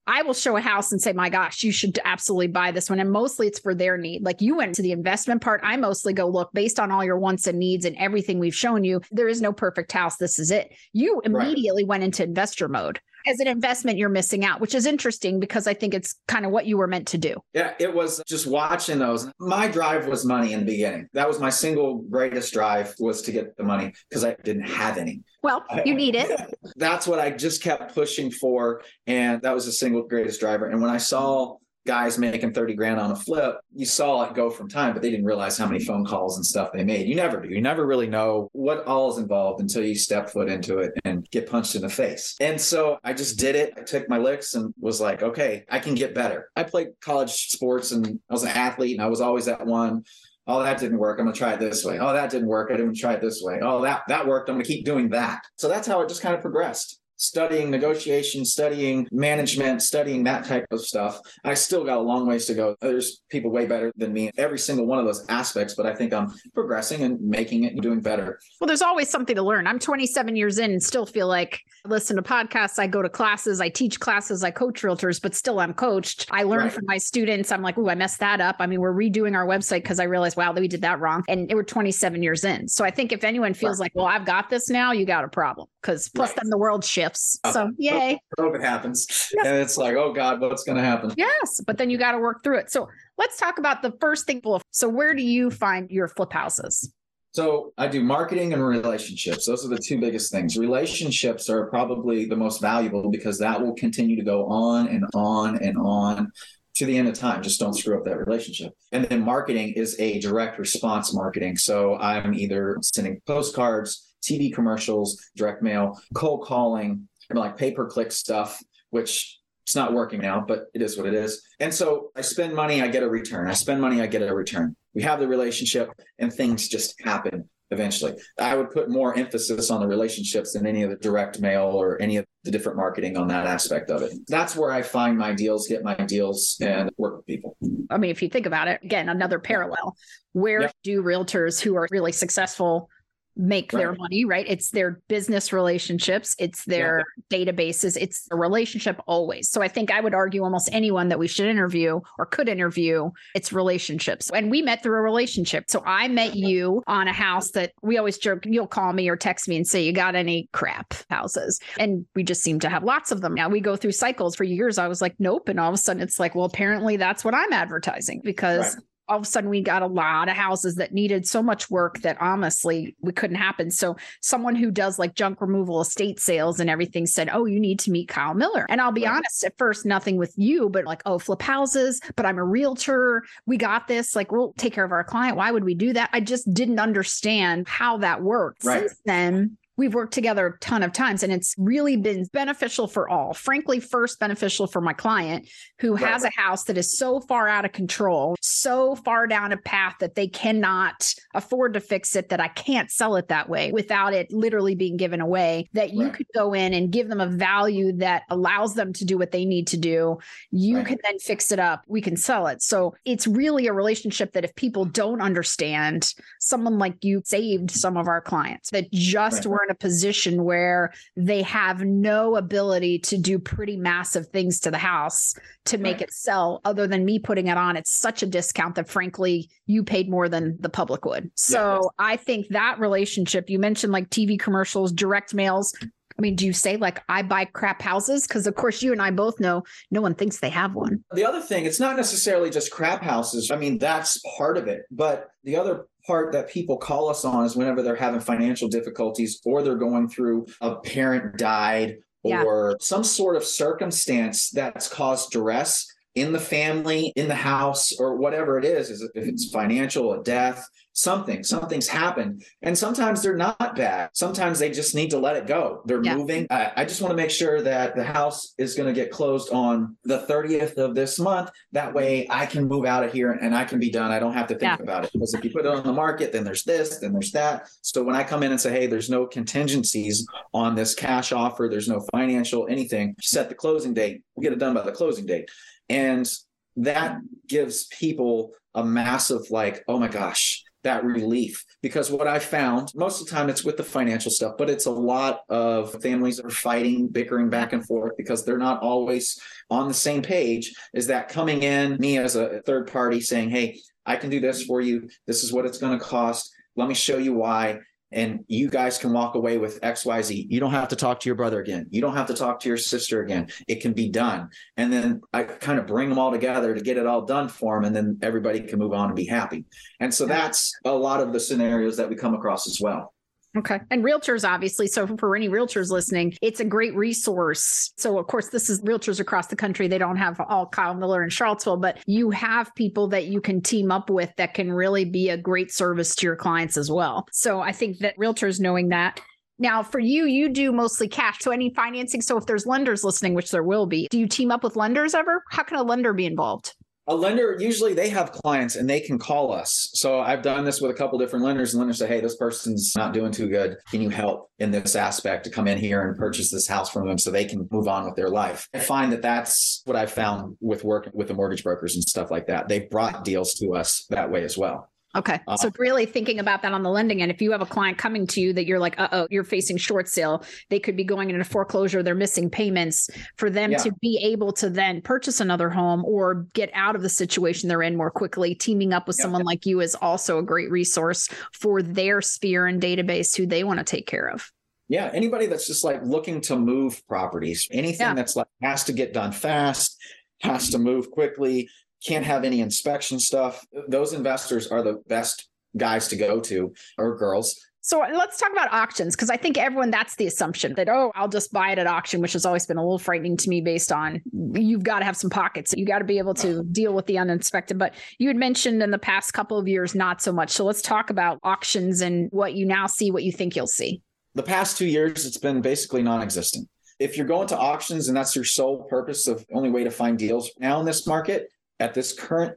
I 0.08 0.22
will 0.22 0.34
show 0.34 0.56
a 0.56 0.60
house 0.60 0.92
and 0.92 1.02
say, 1.02 1.12
my 1.12 1.28
gosh, 1.28 1.64
you 1.64 1.72
should 1.72 1.98
absolutely 2.04 2.46
buy 2.46 2.70
this 2.70 2.88
one. 2.88 3.00
And 3.00 3.10
mostly 3.10 3.48
it's 3.48 3.58
for 3.58 3.74
their 3.74 3.98
need. 3.98 4.22
Like 4.22 4.40
you 4.40 4.56
went 4.56 4.76
to 4.76 4.82
the 4.82 4.92
investment 4.92 5.42
part. 5.42 5.60
I 5.64 5.76
mostly 5.76 6.12
go, 6.12 6.28
look, 6.28 6.52
based 6.52 6.78
on 6.78 6.92
all 6.92 7.04
your 7.04 7.18
wants 7.18 7.48
and 7.48 7.58
needs 7.58 7.84
and 7.84 7.96
everything 7.96 8.38
we've 8.38 8.54
shown 8.54 8.84
you, 8.84 9.00
there 9.10 9.26
is 9.26 9.42
no 9.42 9.52
perfect 9.52 9.90
house. 9.90 10.16
This 10.16 10.38
is 10.38 10.52
it. 10.52 10.72
You 10.92 11.20
immediately 11.24 11.82
right. 11.82 11.88
went 11.88 12.04
into 12.04 12.22
investor 12.22 12.68
mode 12.68 13.00
as 13.26 13.40
an 13.40 13.48
investment 13.48 13.98
you're 13.98 14.08
missing 14.08 14.44
out, 14.44 14.60
which 14.60 14.74
is 14.74 14.86
interesting 14.86 15.40
because 15.40 15.66
I 15.66 15.74
think 15.74 15.94
it's 15.94 16.14
kind 16.28 16.44
of 16.44 16.52
what 16.52 16.66
you 16.66 16.76
were 16.76 16.86
meant 16.86 17.08
to 17.08 17.18
do. 17.18 17.36
Yeah, 17.52 17.74
it 17.78 17.92
was 17.92 18.22
just 18.26 18.46
watching 18.46 18.98
those. 18.98 19.30
My 19.38 19.68
drive 19.68 20.06
was 20.06 20.24
money 20.24 20.52
in 20.52 20.60
the 20.60 20.66
beginning. 20.66 21.08
That 21.12 21.28
was 21.28 21.40
my 21.40 21.50
single 21.50 21.96
greatest 21.96 22.52
drive 22.52 22.94
was 22.98 23.22
to 23.22 23.32
get 23.32 23.56
the 23.56 23.64
money 23.64 23.92
because 24.08 24.24
I 24.24 24.36
didn't 24.44 24.68
have 24.68 24.98
any. 24.98 25.22
Well, 25.42 25.64
you 25.84 25.94
need 25.94 26.16
it. 26.16 26.40
That's 26.76 27.06
what 27.06 27.20
I 27.20 27.30
just 27.30 27.62
kept 27.62 27.94
pushing 27.94 28.30
for. 28.30 28.82
And 29.06 29.40
that 29.42 29.54
was 29.54 29.66
the 29.66 29.72
single 29.72 30.02
greatest 30.02 30.40
driver. 30.40 30.66
And 30.66 30.80
when 30.80 30.90
I 30.90 30.98
saw 30.98 31.56
guys 31.86 32.18
making 32.18 32.52
30 32.52 32.74
grand 32.74 33.00
on 33.00 33.12
a 33.12 33.16
flip, 33.16 33.58
you 33.74 33.86
saw 33.86 34.24
it 34.24 34.34
go 34.34 34.50
from 34.50 34.68
time, 34.68 34.92
but 34.92 35.02
they 35.02 35.10
didn't 35.10 35.24
realize 35.24 35.56
how 35.56 35.66
many 35.66 35.82
phone 35.82 36.04
calls 36.04 36.36
and 36.36 36.44
stuff 36.44 36.70
they 36.72 36.84
made. 36.84 37.08
You 37.08 37.14
never 37.14 37.40
do. 37.40 37.48
You 37.48 37.60
never 37.60 37.86
really 37.86 38.08
know 38.08 38.50
what 38.52 38.84
all 38.86 39.10
is 39.12 39.18
involved 39.18 39.60
until 39.60 39.84
you 39.84 39.94
step 39.94 40.28
foot 40.30 40.48
into 40.48 40.78
it 40.78 40.92
and 41.04 41.28
get 41.30 41.48
punched 41.48 41.74
in 41.74 41.82
the 41.82 41.88
face. 41.88 42.34
And 42.40 42.60
so 42.60 42.98
I 43.04 43.12
just 43.12 43.38
did 43.38 43.54
it. 43.54 43.74
I 43.76 43.82
took 43.82 44.08
my 44.08 44.18
licks 44.18 44.54
and 44.54 44.74
was 44.80 45.00
like, 45.00 45.22
okay, 45.22 45.64
I 45.70 45.78
can 45.78 45.94
get 45.94 46.14
better. 46.14 46.50
I 46.56 46.64
played 46.64 46.88
college 47.00 47.32
sports 47.48 47.92
and 47.92 48.20
I 48.28 48.32
was 48.32 48.42
an 48.42 48.50
athlete 48.50 48.96
and 48.96 49.02
I 49.02 49.08
was 49.08 49.20
always 49.20 49.48
at 49.48 49.64
one. 49.64 50.04
Oh, 50.48 50.62
that 50.62 50.78
didn't 50.78 50.98
work. 50.98 51.18
I'm 51.18 51.26
gonna 51.26 51.36
try 51.36 51.54
it 51.54 51.60
this 51.60 51.84
way. 51.84 51.98
Oh, 51.98 52.12
that 52.12 52.30
didn't 52.30 52.46
work. 52.46 52.70
I 52.70 52.76
didn't 52.76 52.94
try 52.94 53.14
it 53.14 53.20
this 53.20 53.42
way. 53.42 53.58
Oh, 53.60 53.82
that 53.82 54.02
that 54.06 54.26
worked. 54.26 54.48
I'm 54.48 54.54
gonna 54.54 54.64
keep 54.64 54.84
doing 54.84 55.08
that. 55.08 55.40
So 55.56 55.68
that's 55.68 55.88
how 55.88 56.00
it 56.02 56.08
just 56.08 56.22
kind 56.22 56.36
of 56.36 56.40
progressed 56.40 57.00
studying 57.16 57.70
negotiation, 57.70 58.44
studying 58.44 59.08
management, 59.10 59.82
studying 59.82 60.24
that 60.24 60.44
type 60.44 60.66
of 60.70 60.80
stuff. 60.80 61.20
I 61.44 61.54
still 61.54 61.84
got 61.84 61.98
a 61.98 62.00
long 62.00 62.26
ways 62.26 62.46
to 62.46 62.54
go. 62.54 62.76
There's 62.80 63.22
people 63.30 63.50
way 63.50 63.66
better 63.66 63.92
than 63.96 64.12
me 64.12 64.26
in 64.26 64.32
every 64.38 64.58
single 64.58 64.86
one 64.86 64.98
of 64.98 65.04
those 65.04 65.26
aspects, 65.28 65.74
but 65.74 65.86
I 65.86 65.94
think 65.94 66.12
I'm 66.12 66.32
progressing 66.54 67.02
and 67.02 67.20
making 67.20 67.64
it 67.64 67.72
and 67.72 67.82
doing 67.82 68.00
better. 68.00 68.38
Well, 68.60 68.68
there's 68.68 68.82
always 68.82 69.08
something 69.08 69.36
to 69.36 69.42
learn. 69.42 69.66
I'm 69.66 69.78
27 69.78 70.36
years 70.36 70.58
in 70.58 70.70
and 70.70 70.82
still 70.82 71.06
feel 71.06 71.28
like 71.28 71.60
I 71.84 71.88
listen 71.88 72.16
to 72.16 72.22
podcasts, 72.22 72.78
I 72.78 72.86
go 72.86 73.02
to 73.02 73.08
classes, 73.08 73.60
I 73.60 73.68
teach 73.68 74.00
classes, 74.00 74.44
I 74.44 74.50
coach 74.50 74.82
realtors, 74.82 75.20
but 75.20 75.34
still 75.34 75.60
I'm 75.60 75.74
coached. 75.74 76.26
I 76.30 76.42
learn 76.42 76.64
right. 76.64 76.72
from 76.72 76.84
my 76.86 76.98
students. 76.98 77.52
I'm 77.52 77.62
like, 77.62 77.78
oh, 77.78 77.88
I 77.88 77.94
messed 77.94 78.20
that 78.20 78.40
up. 78.40 78.56
I 78.58 78.66
mean, 78.66 78.80
we're 78.80 78.94
redoing 78.94 79.34
our 79.34 79.46
website 79.46 79.82
because 79.82 80.00
I 80.00 80.04
realized, 80.04 80.36
wow, 80.36 80.52
we 80.52 80.68
did 80.68 80.82
that 80.82 81.00
wrong. 81.00 81.24
And 81.28 81.50
we're 81.52 81.62
27 81.62 82.22
years 82.22 82.44
in. 82.44 82.68
So 82.68 82.84
I 82.84 82.90
think 82.90 83.12
if 83.12 83.24
anyone 83.24 83.54
feels 83.54 83.78
right. 83.78 83.84
like, 83.84 83.92
well, 83.94 84.06
I've 84.06 84.24
got 84.24 84.50
this 84.50 84.68
now, 84.68 84.92
you 84.92 85.06
got 85.06 85.24
a 85.24 85.28
problem 85.28 85.68
because 85.80 86.08
plus 86.08 86.30
right. 86.30 86.36
then 86.42 86.50
the 86.50 86.58
world 86.58 86.84
shifts. 86.84 87.05
Uh, 87.44 87.52
so 87.52 87.70
yay. 87.78 88.18
COVID 88.38 88.62
happens. 88.62 89.06
Yes. 89.34 89.46
And 89.46 89.56
it's 89.56 89.76
like, 89.76 89.96
oh 89.96 90.12
God, 90.12 90.40
what's 90.40 90.64
going 90.64 90.76
to 90.76 90.84
happen? 90.84 91.12
Yes. 91.16 91.60
But 91.66 91.78
then 91.78 91.90
you 91.90 91.98
got 91.98 92.12
to 92.12 92.18
work 92.18 92.42
through 92.42 92.58
it. 92.58 92.70
So 92.70 92.88
let's 93.18 93.38
talk 93.38 93.58
about 93.58 93.82
the 93.82 93.92
first 94.00 94.26
thing. 94.26 94.42
So 94.70 94.88
where 94.88 95.14
do 95.14 95.22
you 95.22 95.50
find 95.50 95.90
your 95.90 96.08
flip 96.08 96.32
houses? 96.32 96.92
So 97.36 97.74
I 97.76 97.86
do 97.86 98.02
marketing 98.02 98.54
and 98.54 98.66
relationships. 98.66 99.44
Those 99.44 99.62
are 99.62 99.68
the 99.68 99.78
two 99.78 100.00
biggest 100.00 100.32
things. 100.32 100.56
Relationships 100.56 101.50
are 101.50 101.66
probably 101.66 102.24
the 102.24 102.36
most 102.36 102.62
valuable 102.62 103.10
because 103.10 103.38
that 103.40 103.60
will 103.60 103.74
continue 103.74 104.16
to 104.16 104.22
go 104.22 104.46
on 104.46 104.88
and 104.88 105.04
on 105.12 105.62
and 105.62 105.76
on 105.76 106.32
to 106.76 106.86
the 106.86 106.96
end 106.96 107.08
of 107.08 107.14
time. 107.14 107.42
Just 107.42 107.60
don't 107.60 107.74
screw 107.74 107.98
up 107.98 108.04
that 108.06 108.16
relationship. 108.16 108.72
And 108.92 109.04
then 109.04 109.22
marketing 109.22 109.74
is 109.74 110.00
a 110.00 110.18
direct 110.20 110.58
response 110.58 111.12
marketing. 111.12 111.58
So 111.58 111.96
I'm 111.96 112.32
either 112.32 112.78
sending 112.82 113.20
postcards, 113.26 114.05
TV 114.28 114.52
commercials, 114.52 115.22
direct 115.36 115.62
mail, 115.62 115.98
cold 116.14 116.44
calling, 116.44 117.08
and 117.30 117.38
like 117.38 117.56
pay 117.56 117.72
per 117.72 117.86
click 117.86 118.12
stuff, 118.12 118.62
which 118.90 119.38
it's 119.64 119.74
not 119.74 119.92
working 119.92 120.20
now, 120.20 120.44
but 120.46 120.66
it 120.74 120.82
is 120.82 120.96
what 120.96 121.06
it 121.06 121.14
is. 121.14 121.42
And 121.58 121.74
so 121.74 122.10
I 122.14 122.20
spend 122.20 122.54
money, 122.54 122.82
I 122.82 122.88
get 122.88 123.02
a 123.02 123.08
return. 123.08 123.48
I 123.48 123.54
spend 123.54 123.80
money, 123.80 124.00
I 124.00 124.06
get 124.06 124.22
a 124.22 124.32
return. 124.32 124.76
We 124.94 125.02
have 125.02 125.18
the 125.18 125.26
relationship 125.26 125.90
and 126.18 126.32
things 126.32 126.68
just 126.68 126.94
happen 127.02 127.48
eventually. 127.72 128.14
I 128.38 128.56
would 128.56 128.70
put 128.70 128.88
more 128.88 129.16
emphasis 129.18 129.70
on 129.70 129.80
the 129.80 129.88
relationships 129.88 130.52
than 130.52 130.66
any 130.66 130.82
of 130.82 130.90
the 130.90 130.96
direct 130.96 131.40
mail 131.40 131.64
or 131.64 132.00
any 132.00 132.16
of 132.16 132.24
the 132.44 132.52
different 132.52 132.76
marketing 132.76 133.16
on 133.16 133.26
that 133.28 133.44
aspect 133.46 133.90
of 133.90 134.02
it. 134.02 134.12
That's 134.28 134.54
where 134.54 134.70
I 134.70 134.82
find 134.82 135.18
my 135.18 135.32
deals, 135.32 135.66
get 135.66 135.82
my 135.82 135.94
deals, 135.94 136.56
and 136.60 136.90
work 136.96 137.16
with 137.16 137.26
people. 137.26 137.56
I 137.90 137.98
mean, 137.98 138.12
if 138.12 138.22
you 138.22 138.28
think 138.28 138.46
about 138.46 138.68
it, 138.68 138.80
again, 138.84 139.08
another 139.08 139.40
parallel. 139.40 139.96
Where 140.32 140.62
yep. 140.62 140.74
do 140.84 141.02
realtors 141.02 141.60
who 141.60 141.76
are 141.76 141.88
really 141.90 142.12
successful 142.12 142.88
make 143.36 143.72
right. 143.72 143.80
their 143.80 143.94
money, 143.94 144.24
right? 144.24 144.46
It's 144.48 144.70
their 144.70 145.00
business 145.08 145.52
relationships, 145.52 146.34
it's 146.38 146.64
their 146.64 147.04
yeah. 147.30 147.38
databases, 147.38 147.96
it's 148.00 148.26
a 148.30 148.36
relationship 148.36 149.00
always. 149.06 149.50
So 149.50 149.62
I 149.62 149.68
think 149.68 149.90
I 149.90 150.00
would 150.00 150.14
argue 150.14 150.42
almost 150.42 150.70
anyone 150.72 151.08
that 151.08 151.18
we 151.18 151.28
should 151.28 151.46
interview 151.46 152.00
or 152.18 152.26
could 152.26 152.48
interview, 152.48 153.10
it's 153.34 153.52
relationships. 153.52 154.30
And 154.30 154.50
we 154.50 154.62
met 154.62 154.82
through 154.82 154.98
a 154.98 155.02
relationship. 155.02 155.64
So 155.68 155.82
I 155.86 156.08
met 156.08 156.34
you 156.34 156.82
on 156.86 157.08
a 157.08 157.12
house 157.12 157.50
that 157.52 157.72
we 157.82 157.98
always 157.98 158.18
joke, 158.18 158.44
you'll 158.46 158.66
call 158.66 158.92
me 158.92 159.08
or 159.08 159.16
text 159.16 159.48
me 159.48 159.56
and 159.56 159.66
say, 159.66 159.82
You 159.82 159.92
got 159.92 160.14
any 160.14 160.48
crap 160.52 160.94
houses? 161.10 161.60
And 161.78 162.06
we 162.14 162.22
just 162.22 162.42
seem 162.42 162.58
to 162.60 162.68
have 162.68 162.84
lots 162.84 163.12
of 163.12 163.20
them. 163.20 163.34
Now 163.34 163.48
we 163.48 163.60
go 163.60 163.76
through 163.76 163.92
cycles 163.92 164.34
for 164.34 164.44
years. 164.44 164.78
I 164.78 164.88
was 164.88 165.02
like, 165.02 165.14
Nope. 165.18 165.48
And 165.48 165.60
all 165.60 165.68
of 165.68 165.74
a 165.74 165.78
sudden 165.78 166.02
it's 166.02 166.18
like, 166.18 166.34
Well, 166.34 166.46
apparently 166.46 166.96
that's 166.96 167.24
what 167.24 167.34
I'm 167.34 167.52
advertising 167.52 168.22
because 168.24 168.74
right 168.74 168.84
all 169.08 169.18
of 169.18 169.22
a 169.22 169.26
sudden 169.26 169.50
we 169.50 169.60
got 169.60 169.82
a 169.82 169.86
lot 169.86 170.28
of 170.28 170.36
houses 170.36 170.76
that 170.76 170.92
needed 170.92 171.26
so 171.26 171.42
much 171.42 171.70
work 171.70 172.00
that 172.00 172.16
honestly 172.20 172.96
we 173.00 173.12
couldn't 173.12 173.36
happen. 173.36 173.70
So 173.70 173.96
someone 174.20 174.54
who 174.54 174.70
does 174.70 174.98
like 174.98 175.14
junk 175.14 175.40
removal 175.40 175.80
estate 175.80 176.20
sales 176.20 176.60
and 176.60 176.68
everything 176.68 177.06
said, 177.06 177.30
"Oh, 177.32 177.44
you 177.44 177.60
need 177.60 177.78
to 177.80 177.90
meet 177.90 178.08
Kyle 178.08 178.34
Miller." 178.34 178.66
And 178.68 178.80
I'll 178.80 178.92
be 178.92 179.04
right. 179.04 179.16
honest, 179.16 179.44
at 179.44 179.56
first 179.58 179.86
nothing 179.86 180.16
with 180.16 180.32
you, 180.36 180.68
but 180.68 180.84
like, 180.84 181.02
"Oh, 181.06 181.18
flip 181.18 181.42
houses, 181.42 182.00
but 182.16 182.26
I'm 182.26 182.38
a 182.38 182.44
realtor. 182.44 183.22
We 183.46 183.56
got 183.56 183.88
this. 183.88 184.16
Like, 184.16 184.32
we'll 184.32 184.52
take 184.54 184.72
care 184.72 184.84
of 184.84 184.92
our 184.92 185.04
client. 185.04 185.36
Why 185.36 185.50
would 185.50 185.64
we 185.64 185.74
do 185.74 185.92
that?" 185.92 186.10
I 186.12 186.20
just 186.20 186.52
didn't 186.52 186.80
understand 186.80 187.68
how 187.68 187.98
that 187.98 188.22
worked. 188.22 188.64
Right. 188.64 188.88
Since 188.88 189.00
then, 189.04 189.56
We've 189.76 189.94
worked 189.94 190.14
together 190.14 190.46
a 190.46 190.58
ton 190.58 190.82
of 190.82 190.92
times 190.92 191.22
and 191.22 191.32
it's 191.32 191.54
really 191.58 191.96
been 191.96 192.24
beneficial 192.32 192.88
for 192.88 193.08
all. 193.08 193.34
Frankly, 193.34 193.80
first 193.80 194.18
beneficial 194.18 194.66
for 194.66 194.80
my 194.80 194.92
client 194.92 195.48
who 195.80 195.94
right. 195.94 196.06
has 196.06 196.24
a 196.24 196.30
house 196.30 196.64
that 196.64 196.78
is 196.78 196.96
so 196.96 197.20
far 197.20 197.46
out 197.46 197.64
of 197.64 197.72
control, 197.72 198.36
so 198.40 198.94
far 198.96 199.26
down 199.26 199.52
a 199.52 199.56
path 199.56 199.96
that 200.00 200.14
they 200.14 200.28
cannot 200.28 201.14
afford 201.34 201.74
to 201.74 201.80
fix 201.80 202.16
it, 202.16 202.30
that 202.30 202.40
I 202.40 202.48
can't 202.48 202.90
sell 202.90 203.16
it 203.16 203.28
that 203.28 203.48
way 203.48 203.70
without 203.72 204.14
it 204.14 204.32
literally 204.32 204.74
being 204.74 204.96
given 204.96 205.20
away. 205.20 205.68
That 205.74 205.92
you 205.92 206.04
right. 206.04 206.14
could 206.14 206.26
go 206.34 206.54
in 206.54 206.72
and 206.72 206.90
give 206.90 207.08
them 207.08 207.20
a 207.20 207.26
value 207.26 207.92
that 207.98 208.22
allows 208.30 208.74
them 208.74 208.92
to 208.94 209.04
do 209.04 209.18
what 209.18 209.30
they 209.30 209.44
need 209.44 209.66
to 209.68 209.76
do. 209.76 210.18
You 210.50 210.78
right. 210.78 210.86
can 210.86 210.98
then 211.02 211.18
fix 211.18 211.52
it 211.52 211.58
up. 211.58 211.82
We 211.86 212.00
can 212.00 212.16
sell 212.16 212.46
it. 212.46 212.62
So 212.62 212.94
it's 213.04 213.26
really 213.26 213.66
a 213.66 213.72
relationship 213.72 214.32
that 214.32 214.44
if 214.44 214.54
people 214.54 214.84
don't 214.84 215.20
understand, 215.20 216.14
someone 216.40 216.78
like 216.78 217.04
you 217.04 217.22
saved 217.24 217.70
some 217.70 217.96
of 217.96 218.08
our 218.08 218.20
clients 218.20 218.70
that 218.70 218.90
just 218.90 219.46
were 219.46 219.65
in 219.66 219.70
a 219.70 219.74
position 219.74 220.44
where 220.44 220.92
they 221.16 221.42
have 221.42 221.82
no 221.82 222.36
ability 222.36 222.98
to 223.00 223.18
do 223.18 223.38
pretty 223.38 223.76
massive 223.76 224.28
things 224.28 224.60
to 224.60 224.70
the 224.70 224.78
house 224.78 225.34
to 225.64 225.78
make 225.78 225.94
right. 225.94 226.02
it 226.02 226.12
sell 226.12 226.60
other 226.64 226.86
than 226.86 227.04
me 227.04 227.18
putting 227.18 227.48
it 227.48 227.56
on 227.56 227.76
it's 227.76 227.92
such 227.92 228.22
a 228.22 228.26
discount 228.26 228.76
that 228.76 228.88
frankly 228.88 229.50
you 229.66 229.82
paid 229.82 230.08
more 230.08 230.28
than 230.28 230.56
the 230.60 230.68
public 230.68 231.04
would 231.04 231.30
so 231.34 231.80
yeah. 231.82 232.06
i 232.06 232.16
think 232.16 232.46
that 232.48 232.78
relationship 232.78 233.50
you 233.50 233.58
mentioned 233.58 233.92
like 233.92 234.08
tv 234.10 234.38
commercials 234.38 234.92
direct 234.92 235.34
mails 235.34 235.74
I 236.18 236.22
mean, 236.22 236.34
do 236.34 236.46
you 236.46 236.52
say 236.52 236.76
like 236.76 237.02
I 237.08 237.22
buy 237.22 237.44
crap 237.44 237.82
houses? 237.82 238.26
Because 238.26 238.46
of 238.46 238.54
course 238.54 238.82
you 238.82 238.92
and 238.92 239.02
I 239.02 239.10
both 239.10 239.38
know 239.40 239.62
no 239.90 240.00
one 240.00 240.14
thinks 240.14 240.40
they 240.40 240.50
have 240.50 240.74
one. 240.74 241.04
The 241.12 241.24
other 241.24 241.40
thing, 241.40 241.66
it's 241.66 241.80
not 241.80 241.96
necessarily 241.96 242.50
just 242.50 242.70
crap 242.70 243.02
houses. 243.02 243.50
I 243.50 243.56
mean, 243.56 243.78
that's 243.78 244.20
part 244.36 244.56
of 244.56 244.68
it. 244.68 244.82
But 244.90 245.28
the 245.44 245.56
other 245.56 245.86
part 246.06 246.32
that 246.32 246.48
people 246.48 246.76
call 246.76 247.08
us 247.08 247.24
on 247.24 247.44
is 247.44 247.56
whenever 247.56 247.82
they're 247.82 247.96
having 247.96 248.20
financial 248.20 248.68
difficulties 248.68 249.40
or 249.44 249.62
they're 249.62 249.74
going 249.74 250.08
through 250.08 250.46
a 250.60 250.76
parent 250.76 251.36
died 251.36 251.96
or 252.22 252.70
yeah. 252.70 252.76
some 252.80 253.04
sort 253.04 253.36
of 253.36 253.44
circumstance 253.44 254.50
that's 254.50 254.88
caused 254.88 255.30
duress 255.30 255.86
in 256.16 256.32
the 256.32 256.40
family, 256.40 257.12
in 257.14 257.28
the 257.28 257.34
house, 257.34 257.92
or 257.98 258.16
whatever 258.16 258.58
it 258.58 258.64
is, 258.64 258.90
is 258.90 259.08
if 259.14 259.26
it's 259.26 259.50
financial, 259.50 260.12
a 260.14 260.22
death, 260.22 260.66
something, 260.96 261.44
something's 261.44 261.86
happened. 261.86 262.42
And 262.62 262.76
sometimes 262.76 263.22
they're 263.22 263.36
not 263.36 263.76
bad. 263.76 264.10
Sometimes 264.14 264.58
they 264.58 264.70
just 264.70 264.94
need 264.94 265.10
to 265.10 265.18
let 265.18 265.36
it 265.36 265.46
go. 265.46 265.82
They're 265.84 266.02
yeah. 266.02 266.16
moving. 266.16 266.46
I, 266.50 266.72
I 266.74 266.84
just 266.86 267.02
want 267.02 267.12
to 267.12 267.16
make 267.16 267.30
sure 267.30 267.60
that 267.60 267.94
the 267.94 268.02
house 268.02 268.54
is 268.56 268.74
going 268.74 268.92
to 268.92 268.98
get 268.98 269.10
closed 269.10 269.52
on 269.52 269.96
the 270.04 270.20
30th 270.20 270.78
of 270.78 270.94
this 270.94 271.18
month. 271.18 271.50
That 271.72 271.92
way 271.92 272.26
I 272.30 272.46
can 272.46 272.66
move 272.66 272.86
out 272.86 273.04
of 273.04 273.12
here 273.12 273.32
and 273.32 273.54
I 273.54 273.64
can 273.64 273.78
be 273.78 273.90
done. 273.90 274.10
I 274.10 274.18
don't 274.18 274.32
have 274.32 274.46
to 274.48 274.54
think 274.54 274.78
yeah. 274.78 274.82
about 274.82 275.04
it. 275.04 275.12
Because 275.12 275.34
if 275.34 275.44
you 275.44 275.50
put 275.50 275.66
it 275.66 275.68
on 275.68 275.84
the 275.84 275.92
market, 275.92 276.32
then 276.32 276.44
there's 276.44 276.64
this, 276.64 276.98
then 276.98 277.12
there's 277.12 277.32
that. 277.32 277.68
So 277.82 278.02
when 278.02 278.16
I 278.16 278.24
come 278.24 278.42
in 278.42 278.50
and 278.50 278.60
say, 278.60 278.70
hey, 278.70 278.86
there's 278.86 279.10
no 279.10 279.26
contingencies 279.26 280.26
on 280.54 280.74
this 280.74 280.94
cash 280.94 281.30
offer, 281.30 281.68
there's 281.70 281.88
no 281.88 282.00
financial 282.10 282.66
anything, 282.68 283.14
set 283.20 283.50
the 283.50 283.54
closing 283.54 283.92
date, 283.92 284.22
we'll 284.34 284.42
get 284.42 284.54
it 284.54 284.58
done 284.58 284.74
by 284.74 284.82
the 284.82 284.92
closing 284.92 285.26
date. 285.26 285.50
And 285.88 286.28
that 286.76 287.18
gives 287.48 287.86
people 287.86 288.52
a 288.74 288.84
massive, 288.84 289.50
like, 289.50 289.82
oh 289.88 289.98
my 289.98 290.08
gosh, 290.08 290.62
that 290.86 291.04
relief 291.04 291.64
because 291.82 292.12
what 292.12 292.28
I 292.28 292.38
found 292.38 292.92
most 292.94 293.20
of 293.20 293.26
the 293.26 293.32
time 293.32 293.50
it's 293.50 293.64
with 293.64 293.76
the 293.76 293.82
financial 293.82 294.30
stuff, 294.30 294.54
but 294.56 294.70
it's 294.70 294.86
a 294.86 294.90
lot 294.90 295.40
of 295.48 296.00
families 296.00 296.38
are 296.38 296.48
fighting, 296.48 297.08
bickering 297.08 297.50
back 297.50 297.72
and 297.72 297.84
forth 297.84 298.16
because 298.16 298.44
they're 298.44 298.56
not 298.56 298.82
always 298.82 299.38
on 299.68 299.88
the 299.88 299.94
same 299.94 300.22
page. 300.22 300.72
Is 300.94 301.08
that 301.08 301.28
coming 301.28 301.64
in, 301.64 301.96
me 301.98 302.18
as 302.18 302.36
a 302.36 302.62
third 302.66 302.90
party 302.90 303.20
saying, 303.20 303.50
Hey, 303.50 303.80
I 304.06 304.14
can 304.14 304.30
do 304.30 304.38
this 304.38 304.62
for 304.62 304.80
you. 304.80 305.08
This 305.26 305.42
is 305.42 305.52
what 305.52 305.66
it's 305.66 305.78
going 305.78 305.98
to 305.98 306.04
cost. 306.04 306.52
Let 306.76 306.88
me 306.88 306.94
show 306.94 307.18
you 307.18 307.34
why 307.34 307.80
and 308.12 308.44
you 308.48 308.68
guys 308.68 308.98
can 308.98 309.12
walk 309.12 309.34
away 309.34 309.58
with 309.58 309.80
xyz 309.80 310.46
you 310.48 310.60
don't 310.60 310.70
have 310.70 310.88
to 310.88 310.96
talk 310.96 311.20
to 311.20 311.28
your 311.28 311.36
brother 311.36 311.60
again. 311.60 311.86
You 311.90 312.00
don't 312.00 312.14
have 312.14 312.26
to 312.28 312.34
talk 312.34 312.60
to 312.60 312.68
your 312.68 312.76
sister 312.76 313.22
again. 313.22 313.48
It 313.68 313.80
can 313.80 313.92
be 313.92 314.08
done. 314.08 314.50
And 314.76 314.92
then 314.92 315.20
i 315.32 315.42
kind 315.42 315.78
of 315.78 315.86
bring 315.86 316.08
them 316.08 316.18
all 316.18 316.30
together 316.30 316.74
to 316.74 316.80
get 316.80 316.96
it 316.96 317.06
all 317.06 317.22
done 317.22 317.48
for 317.48 317.76
them 317.76 317.84
and 317.84 317.96
then 317.96 318.18
everybody 318.22 318.60
can 318.60 318.78
move 318.78 318.92
on 318.92 319.06
and 319.06 319.16
be 319.16 319.26
happy. 319.26 319.64
And 320.00 320.12
so 320.12 320.26
that's 320.26 320.72
a 320.84 320.92
lot 320.92 321.20
of 321.20 321.32
the 321.32 321.40
scenarios 321.40 321.96
that 321.96 322.08
we 322.08 322.16
come 322.16 322.34
across 322.34 322.66
as 322.66 322.80
well 322.80 323.12
Okay. 323.56 323.80
And 323.90 324.04
realtors, 324.04 324.48
obviously. 324.48 324.86
So, 324.86 325.06
for 325.16 325.34
any 325.34 325.48
realtors 325.48 325.90
listening, 325.90 326.34
it's 326.42 326.60
a 326.60 326.64
great 326.64 326.94
resource. 326.94 327.92
So, 327.96 328.18
of 328.18 328.26
course, 328.26 328.48
this 328.48 328.68
is 328.68 328.82
realtors 328.82 329.18
across 329.18 329.46
the 329.46 329.56
country. 329.56 329.88
They 329.88 329.98
don't 329.98 330.16
have 330.16 330.38
all 330.48 330.66
Kyle 330.66 330.94
Miller 330.94 331.22
in 331.22 331.30
Charlottesville, 331.30 331.78
but 331.78 331.98
you 332.06 332.30
have 332.30 332.74
people 332.74 333.08
that 333.08 333.26
you 333.26 333.40
can 333.40 333.62
team 333.62 333.90
up 333.90 334.10
with 334.10 334.30
that 334.36 334.54
can 334.54 334.72
really 334.72 335.04
be 335.04 335.30
a 335.30 335.36
great 335.36 335.72
service 335.72 336.14
to 336.16 336.26
your 336.26 336.36
clients 336.36 336.76
as 336.76 336.90
well. 336.90 337.26
So, 337.32 337.60
I 337.60 337.72
think 337.72 337.98
that 338.00 338.16
realtors 338.18 338.60
knowing 338.60 338.88
that. 338.90 339.20
Now, 339.58 339.82
for 339.82 339.98
you, 339.98 340.26
you 340.26 340.50
do 340.50 340.70
mostly 340.70 341.08
cash. 341.08 341.38
So, 341.40 341.50
any 341.50 341.72
financing. 341.72 342.20
So, 342.20 342.36
if 342.36 342.44
there's 342.44 342.66
lenders 342.66 343.04
listening, 343.04 343.32
which 343.32 343.50
there 343.50 343.64
will 343.64 343.86
be, 343.86 344.06
do 344.10 344.18
you 344.18 344.28
team 344.28 344.50
up 344.50 344.62
with 344.62 344.76
lenders 344.76 345.14
ever? 345.14 345.42
How 345.50 345.62
can 345.62 345.78
a 345.78 345.82
lender 345.82 346.12
be 346.12 346.26
involved? 346.26 346.75
A 347.06 347.14
lender 347.14 347.56
usually 347.58 347.94
they 347.94 348.08
have 348.08 348.32
clients 348.32 348.76
and 348.76 348.88
they 348.88 349.00
can 349.00 349.18
call 349.18 349.52
us. 349.52 349.90
So 349.94 350.20
i've 350.20 350.42
done 350.42 350.64
this 350.64 350.80
with 350.80 350.90
a 350.90 350.94
couple 350.94 351.18
different 351.18 351.44
lenders 351.44 351.72
and 351.72 351.80
lenders 351.80 351.98
say 351.98 352.06
hey 352.06 352.20
this 352.20 352.36
person's 352.36 352.92
not 352.96 353.12
doing 353.12 353.32
too 353.32 353.48
good. 353.48 353.76
Can 353.90 354.02
you 354.02 354.08
help 354.08 354.50
in 354.58 354.70
this 354.70 354.96
aspect 354.96 355.44
to 355.44 355.50
come 355.50 355.68
in 355.68 355.78
here 355.78 356.02
and 356.02 356.16
purchase 356.16 356.50
this 356.50 356.66
house 356.66 356.90
from 356.90 357.06
them 357.06 357.18
so 357.18 357.30
they 357.30 357.44
can 357.44 357.68
move 357.70 357.88
on 357.88 358.04
with 358.04 358.16
their 358.16 358.28
life? 358.28 358.68
I 358.74 358.80
find 358.80 359.12
that 359.12 359.22
that's 359.22 359.82
what 359.84 359.96
i've 359.96 360.12
found 360.12 360.56
with 360.60 360.84
working 360.84 361.12
with 361.14 361.28
the 361.28 361.34
mortgage 361.34 361.62
brokers 361.62 361.94
and 361.94 362.04
stuff 362.04 362.30
like 362.30 362.46
that. 362.46 362.68
They've 362.68 362.88
brought 362.88 363.24
deals 363.24 363.54
to 363.54 363.74
us 363.74 364.06
that 364.10 364.30
way 364.30 364.44
as 364.44 364.58
well 364.58 364.88
Okay. 365.16 365.40
Uh, 365.48 365.56
so 365.56 365.70
really 365.78 366.04
thinking 366.04 366.38
about 366.38 366.62
that 366.62 366.72
on 366.72 366.82
the 366.82 366.90
lending 366.90 367.22
end, 367.22 367.30
if 367.30 367.40
you 367.40 367.50
have 367.52 367.62
a 367.62 367.66
client 367.66 367.96
coming 367.96 368.26
to 368.28 368.40
you 368.40 368.52
that 368.52 368.66
you're 368.66 368.78
like, 368.78 368.98
uh 369.00 369.08
oh, 369.12 369.28
you're 369.30 369.44
facing 369.44 369.76
short 369.76 370.08
sale, 370.08 370.44
they 370.68 370.78
could 370.78 370.96
be 370.96 371.04
going 371.04 371.30
into 371.30 371.42
foreclosure, 371.44 372.02
they're 372.02 372.14
missing 372.14 372.50
payments 372.50 373.08
for 373.36 373.48
them 373.48 373.72
yeah. 373.72 373.78
to 373.78 373.92
be 374.02 374.18
able 374.22 374.52
to 374.52 374.68
then 374.68 375.00
purchase 375.00 375.40
another 375.40 375.70
home 375.70 376.04
or 376.04 376.46
get 376.52 376.70
out 376.74 376.94
of 376.94 377.02
the 377.02 377.08
situation 377.08 377.68
they're 377.68 377.82
in 377.82 377.96
more 377.96 378.10
quickly. 378.10 378.54
Teaming 378.54 378.92
up 378.92 379.06
with 379.06 379.16
yeah. 379.18 379.22
someone 379.22 379.44
like 379.44 379.64
you 379.64 379.80
is 379.80 379.94
also 379.94 380.38
a 380.38 380.42
great 380.42 380.70
resource 380.70 381.28
for 381.52 381.82
their 381.82 382.20
sphere 382.20 382.66
and 382.66 382.82
database 382.82 383.36
who 383.36 383.46
they 383.46 383.64
want 383.64 383.78
to 383.78 383.84
take 383.84 384.06
care 384.06 384.28
of. 384.28 384.52
Yeah, 384.88 385.10
anybody 385.12 385.46
that's 385.46 385.66
just 385.66 385.82
like 385.82 386.02
looking 386.04 386.40
to 386.42 386.56
move 386.56 387.04
properties, 387.08 387.66
anything 387.72 388.06
yeah. 388.06 388.14
that's 388.14 388.36
like 388.36 388.46
has 388.62 388.84
to 388.84 388.92
get 388.92 389.12
done 389.12 389.32
fast, 389.32 389.96
has 390.42 390.70
to 390.70 390.78
move 390.78 391.10
quickly, 391.10 391.68
can't 392.04 392.24
have 392.24 392.44
any 392.44 392.60
inspection 392.60 393.18
stuff. 393.18 393.64
Those 393.88 394.12
investors 394.12 394.68
are 394.68 394.82
the 394.82 395.02
best 395.08 395.48
guys 395.76 396.08
to 396.08 396.16
go 396.16 396.40
to 396.40 396.72
or 396.98 397.16
girls. 397.16 397.58
So 397.86 398.00
let's 398.00 398.36
talk 398.36 398.50
about 398.50 398.72
auctions 398.72 399.14
because 399.14 399.30
I 399.30 399.36
think 399.36 399.56
everyone 399.56 399.92
that's 399.92 400.16
the 400.16 400.26
assumption 400.26 400.74
that 400.74 400.88
oh 400.88 401.12
I'll 401.14 401.28
just 401.28 401.52
buy 401.52 401.70
it 401.70 401.78
at 401.78 401.86
auction, 401.86 402.20
which 402.20 402.32
has 402.32 402.44
always 402.44 402.66
been 402.66 402.78
a 402.78 402.82
little 402.82 402.98
frightening 402.98 403.36
to 403.36 403.48
me 403.48 403.60
based 403.60 403.92
on 403.92 404.20
you've 404.54 404.82
got 404.82 404.98
to 404.98 405.04
have 405.04 405.16
some 405.16 405.30
pockets, 405.30 405.72
you 405.76 405.86
got 405.86 406.00
to 406.00 406.04
be 406.04 406.18
able 406.18 406.34
to 406.34 406.64
deal 406.72 406.92
with 406.92 407.06
the 407.06 407.16
uninspected. 407.16 407.78
But 407.78 407.94
you 408.18 408.26
had 408.26 408.36
mentioned 408.36 408.82
in 408.82 408.90
the 408.90 408.98
past 408.98 409.34
couple 409.34 409.56
of 409.56 409.68
years 409.68 409.94
not 409.94 410.20
so 410.20 410.32
much. 410.32 410.50
So 410.50 410.64
let's 410.64 410.82
talk 410.82 411.10
about 411.10 411.38
auctions 411.44 412.00
and 412.00 412.28
what 412.32 412.54
you 412.54 412.66
now 412.66 412.88
see, 412.88 413.12
what 413.12 413.22
you 413.22 413.30
think 413.30 413.54
you'll 413.54 413.68
see. 413.68 414.02
The 414.34 414.42
past 414.42 414.76
two 414.76 414.86
years, 414.86 415.24
it's 415.24 415.38
been 415.38 415.60
basically 415.60 416.02
non-existent. 416.02 416.68
If 416.98 417.16
you're 417.16 417.24
going 417.24 417.46
to 417.48 417.56
auctions 417.56 418.08
and 418.08 418.16
that's 418.16 418.34
your 418.34 418.44
sole 418.44 418.82
purpose 418.82 419.28
of 419.28 419.46
only 419.54 419.70
way 419.70 419.84
to 419.84 419.92
find 419.92 420.18
deals 420.18 420.50
now 420.58 420.80
in 420.80 420.86
this 420.86 421.06
market, 421.06 421.46
at 421.80 421.94
this 421.94 422.12
current 422.12 422.56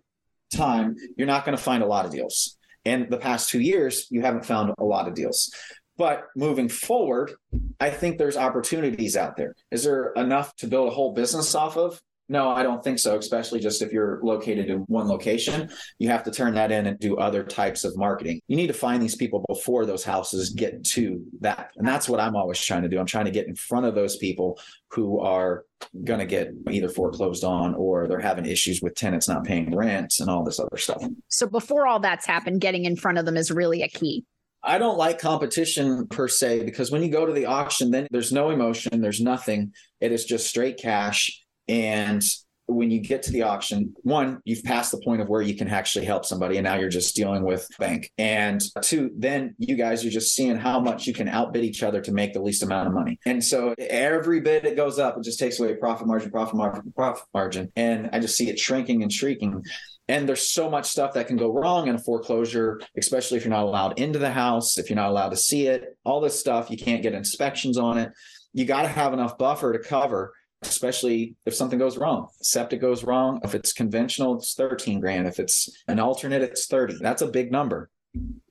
time, 0.53 0.95
you're 1.17 1.27
not 1.27 1.45
going 1.45 1.57
to 1.57 1.63
find 1.63 1.83
a 1.83 1.87
lot 1.87 2.05
of 2.05 2.11
deals. 2.11 2.57
And 2.85 3.09
the 3.09 3.17
past 3.17 3.49
two 3.49 3.59
years, 3.59 4.07
you 4.09 4.21
haven't 4.21 4.45
found 4.45 4.73
a 4.77 4.83
lot 4.83 5.07
of 5.07 5.13
deals. 5.13 5.53
But 5.97 6.27
moving 6.35 6.69
forward, 6.69 7.33
I 7.79 7.89
think 7.89 8.17
there's 8.17 8.37
opportunities 8.37 9.17
out 9.17 9.35
there. 9.35 9.53
Is 9.69 9.83
there 9.83 10.13
enough 10.15 10.55
to 10.57 10.67
build 10.67 10.87
a 10.87 10.91
whole 10.91 11.13
business 11.13 11.53
off 11.55 11.75
of? 11.75 12.01
No, 12.29 12.49
I 12.49 12.61
don't 12.61 12.83
think 12.83 12.99
so, 12.99 13.17
especially 13.17 13.59
just 13.59 13.81
if 13.81 13.91
you're 13.91 14.19
located 14.23 14.69
in 14.69 14.79
one 14.81 15.07
location. 15.07 15.69
You 15.97 16.09
have 16.09 16.23
to 16.23 16.31
turn 16.31 16.53
that 16.53 16.71
in 16.71 16.85
and 16.85 16.97
do 16.99 17.17
other 17.17 17.43
types 17.43 17.83
of 17.83 17.97
marketing. 17.97 18.39
You 18.47 18.55
need 18.55 18.67
to 18.67 18.73
find 18.73 19.01
these 19.01 19.15
people 19.15 19.43
before 19.49 19.85
those 19.87 20.03
houses 20.03 20.51
get 20.51 20.83
to 20.85 21.25
that. 21.41 21.71
And 21.75 21.87
that's 21.87 22.07
what 22.07 22.19
I'm 22.19 22.35
always 22.35 22.61
trying 22.61 22.83
to 22.83 22.87
do. 22.87 22.99
I'm 22.99 23.07
trying 23.07 23.25
to 23.25 23.31
get 23.31 23.47
in 23.47 23.55
front 23.55 23.87
of 23.87 23.95
those 23.95 24.17
people 24.17 24.59
who 24.91 25.19
are 25.19 25.65
going 26.03 26.19
to 26.19 26.25
get 26.25 26.49
either 26.69 26.89
foreclosed 26.89 27.43
on 27.43 27.73
or 27.75 28.07
they're 28.07 28.19
having 28.19 28.45
issues 28.45 28.81
with 28.81 28.95
tenants 28.95 29.27
not 29.27 29.43
paying 29.43 29.75
rent 29.75 30.15
and 30.19 30.29
all 30.29 30.43
this 30.43 30.59
other 30.59 30.77
stuff. 30.77 31.03
So 31.27 31.47
before 31.47 31.87
all 31.87 31.99
that's 31.99 32.25
happened, 32.25 32.61
getting 32.61 32.85
in 32.85 32.95
front 32.95 33.17
of 33.17 33.25
them 33.25 33.37
is 33.37 33.51
really 33.51 33.81
a 33.81 33.87
key. 33.87 34.25
I 34.61 34.77
don't 34.77 34.97
like 34.97 35.19
competition 35.19 36.07
per 36.07 36.27
se 36.27 36.65
because 36.65 36.91
when 36.91 37.01
you 37.01 37.09
go 37.09 37.25
to 37.25 37.31
the 37.31 37.45
auction, 37.45 37.91
then 37.91 38.07
there's 38.11 38.33
no 38.33 38.49
emotion, 38.49 39.01
there's 39.01 39.21
nothing. 39.21 39.73
It 40.01 40.11
is 40.11 40.25
just 40.25 40.47
straight 40.47 40.77
cash 40.77 41.41
and 41.67 42.21
when 42.69 42.91
you 42.91 42.99
get 42.99 43.23
to 43.23 43.31
the 43.31 43.43
auction, 43.43 43.93
one, 44.03 44.41
you've 44.45 44.63
passed 44.63 44.91
the 44.91 45.01
point 45.03 45.21
of 45.21 45.27
where 45.27 45.41
you 45.41 45.55
can 45.55 45.67
actually 45.67 46.05
help 46.05 46.25
somebody, 46.25 46.57
and 46.57 46.65
now 46.65 46.75
you're 46.75 46.89
just 46.89 47.15
dealing 47.15 47.43
with 47.43 47.67
bank. 47.79 48.11
And 48.17 48.61
two, 48.81 49.11
then 49.17 49.55
you 49.57 49.75
guys 49.75 50.05
are 50.05 50.09
just 50.09 50.35
seeing 50.35 50.55
how 50.55 50.79
much 50.79 51.07
you 51.07 51.13
can 51.13 51.27
outbid 51.27 51.63
each 51.63 51.83
other 51.83 51.99
to 52.01 52.11
make 52.11 52.33
the 52.33 52.41
least 52.41 52.63
amount 52.63 52.87
of 52.87 52.93
money. 52.93 53.19
And 53.25 53.43
so 53.43 53.73
every 53.77 54.39
bid 54.41 54.65
it 54.65 54.75
goes 54.75 54.99
up, 54.99 55.17
it 55.17 55.23
just 55.23 55.39
takes 55.39 55.59
away 55.59 55.75
profit 55.75 56.07
margin, 56.07 56.29
profit 56.31 56.55
margin, 56.55 56.93
profit 56.95 57.25
margin. 57.33 57.71
And 57.75 58.09
I 58.13 58.19
just 58.19 58.37
see 58.37 58.49
it 58.49 58.59
shrinking 58.59 59.01
and 59.01 59.11
shrinking. 59.11 59.63
And 60.07 60.27
there's 60.27 60.49
so 60.49 60.69
much 60.69 60.87
stuff 60.87 61.13
that 61.13 61.27
can 61.27 61.37
go 61.37 61.51
wrong 61.51 61.87
in 61.87 61.95
a 61.95 61.99
foreclosure, 61.99 62.81
especially 62.97 63.37
if 63.37 63.45
you're 63.45 63.51
not 63.51 63.65
allowed 63.65 63.99
into 63.99 64.19
the 64.19 64.31
house, 64.31 64.77
if 64.77 64.89
you're 64.89 64.95
not 64.95 65.09
allowed 65.09 65.29
to 65.29 65.37
see 65.37 65.67
it, 65.67 65.97
all 66.03 66.21
this 66.21 66.39
stuff, 66.39 66.71
you 66.71 66.77
can't 66.77 67.03
get 67.03 67.13
inspections 67.13 67.77
on 67.77 67.97
it. 67.97 68.11
You 68.53 68.65
got 68.65 68.83
to 68.83 68.87
have 68.87 69.13
enough 69.13 69.37
buffer 69.37 69.73
to 69.73 69.79
cover 69.79 70.33
especially 70.61 71.35
if 71.45 71.53
something 71.53 71.79
goes 71.79 71.97
wrong. 71.97 72.27
Septic 72.41 72.81
goes 72.81 73.03
wrong. 73.03 73.39
If 73.43 73.55
it's 73.55 73.73
conventional, 73.73 74.37
it's 74.37 74.53
13 74.53 74.99
grand. 74.99 75.27
If 75.27 75.39
it's 75.39 75.69
an 75.87 75.99
alternate, 75.99 76.41
it's 76.41 76.67
30. 76.67 76.97
That's 77.01 77.21
a 77.21 77.27
big 77.27 77.51
number. 77.51 77.89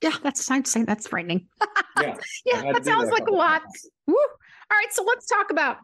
Yeah, 0.03 0.15
that's 0.23 0.51
I'd 0.51 0.67
say 0.67 0.85
that's 0.85 1.09
frightening. 1.09 1.47
yeah. 2.01 2.15
yeah, 2.47 2.73
that 2.73 2.85
sounds 2.85 3.11
that 3.11 3.13
like 3.13 3.27
a 3.27 3.35
lot. 3.35 3.63
Woo. 4.07 4.15
All 4.17 4.77
right. 4.77 4.93
So 4.93 5.03
let's 5.05 5.27
talk 5.27 5.51
about 5.51 5.79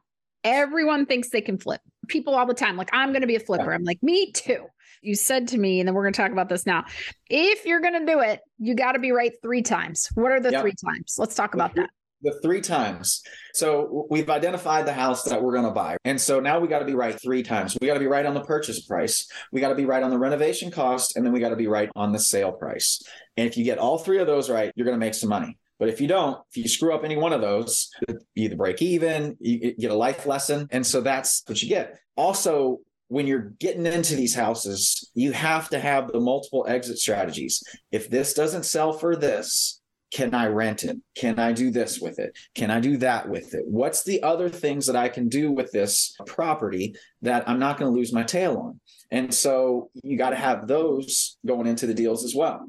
everyone 0.45 1.07
thinks 1.07 1.31
they 1.31 1.40
can 1.40 1.59
flip. 1.59 1.81
People 2.09 2.35
all 2.35 2.47
the 2.47 2.54
time, 2.54 2.76
like, 2.76 2.90
I'm 2.93 3.12
gonna 3.12 3.26
be 3.26 3.37
a 3.37 3.40
flipper. 3.40 3.73
I'm 3.73 3.85
like, 3.85 4.02
me 4.02 4.31
too. 4.33 4.66
You 5.02 5.14
said 5.14 5.49
to 5.49 5.59
me, 5.59 5.81
and 5.81 5.88
then 5.88 5.95
we're 5.95 6.04
gonna 6.04 6.12
talk 6.12 6.31
about 6.31 6.49
this 6.49 6.66
now. 6.66 6.85
If 7.28 7.66
you're 7.66 7.81
gonna 7.81 8.07
do 8.07 8.21
it, 8.21 8.40
you 8.59 8.75
gotta 8.75 8.99
be 8.99 9.11
right 9.11 9.33
three 9.43 9.62
times. 9.62 10.09
What 10.14 10.31
are 10.31 10.40
the 10.40 10.52
yep. 10.52 10.62
three 10.62 10.75
times? 10.85 11.16
Let's 11.19 11.35
talk 11.35 11.54
about 11.54 11.75
that 11.75 11.90
the 12.25 12.40
three 12.43 12.61
times. 12.61 13.23
So 13.52 14.07
we've 14.11 14.28
identified 14.28 14.87
the 14.87 14.93
house 14.93 15.23
that 15.25 15.40
we're 15.40 15.52
going 15.52 15.64
to 15.64 15.71
buy. 15.71 15.97
And 16.04 16.21
so 16.21 16.40
now 16.40 16.59
we 16.59 16.66
got 16.66 16.81
to 16.81 16.85
be 16.85 16.95
right 16.95 17.21
three 17.21 17.43
times. 17.43 17.76
We 17.81 17.87
got 17.87 17.95
to 17.95 18.00
be 18.00 18.07
right 18.07 18.26
on 18.26 18.35
the 18.35 18.43
purchase 18.43 18.85
price. 18.85 19.28
We 19.52 19.61
got 19.61 19.69
to 19.69 19.75
be 19.76 19.85
right 19.85 20.02
on 20.02 20.11
the 20.11 20.19
renovation 20.19 20.71
cost. 20.71 21.16
And 21.16 21.25
then 21.25 21.33
we 21.33 21.38
got 21.38 21.50
to 21.50 21.57
be 21.57 21.69
right 21.69 21.90
on 21.95 22.11
the 22.11 22.19
sale 22.19 22.52
price. 22.52 23.02
And 23.37 23.47
if 23.47 23.57
you 23.57 23.64
get 23.64 23.78
all 23.78 23.99
three 23.99 24.19
of 24.19 24.26
those 24.26 24.50
right, 24.50 24.73
you're 24.75 24.87
going 24.87 24.99
to 24.99 25.07
make 25.07 25.14
some 25.14 25.28
money. 25.28 25.57
But 25.78 25.88
if 25.88 26.00
you 26.00 26.09
don't, 26.09 26.40
if 26.50 26.57
you 26.57 26.69
screw 26.69 26.95
up 26.95 27.04
any 27.04 27.16
one 27.16 27.33
of 27.33 27.40
those, 27.40 27.90
you 28.09 28.19
either 28.35 28.57
break 28.57 28.81
even, 28.81 29.37
you 29.40 29.75
get 29.75 29.90
a 29.90 29.95
life 29.95 30.25
lesson. 30.25 30.69
And 30.71 30.87
so 30.87 31.00
that's 31.00 31.43
what 31.47 31.61
you 31.62 31.69
get. 31.69 31.99
Also, 32.16 32.78
when 33.09 33.26
you're 33.26 33.52
getting 33.59 33.87
into 33.87 34.16
these 34.16 34.35
houses, 34.35 35.11
you 35.14 35.33
have 35.33 35.69
to 35.71 35.78
have 35.78 36.11
the 36.11 36.21
multiple 36.21 36.64
exit 36.69 36.99
strategies. 36.99 37.62
If 37.93 38.09
this 38.09 38.35
doesn't 38.35 38.64
sell 38.64 38.93
for 38.93 39.14
this, 39.14 39.81
can 40.14 40.33
I 40.33 40.47
rent 40.47 40.85
it? 40.85 40.97
Can 41.16 41.40
I 41.40 41.52
do 41.52 41.73
this 41.73 41.99
with 42.00 42.21
it? 42.21 42.38
Can 42.54 42.71
I 42.71 42.78
do 42.78 42.97
that 42.99 43.28
with 43.28 43.52
it? 43.52 43.64
What's 43.66 44.04
the 44.04 44.23
other 44.23 44.49
things 44.49 44.87
that 44.87 44.94
I 44.94 45.09
can 45.09 45.28
do 45.28 45.50
with 45.50 45.73
this 45.73 46.16
property 46.25 46.94
that 47.23 47.49
I'm 47.49 47.59
not 47.59 47.78
going 47.78 47.92
to 47.92 47.99
lose 47.99 48.12
my 48.12 48.23
tail 48.23 48.56
on? 48.59 48.80
And 49.11 49.35
so 49.35 49.90
you 50.04 50.16
got 50.16 50.30
to 50.30 50.37
have 50.37 50.68
those 50.68 51.37
going 51.44 51.66
into 51.66 51.88
the 51.88 51.94
deals 51.94 52.25
as 52.25 52.33
well. 52.33 52.64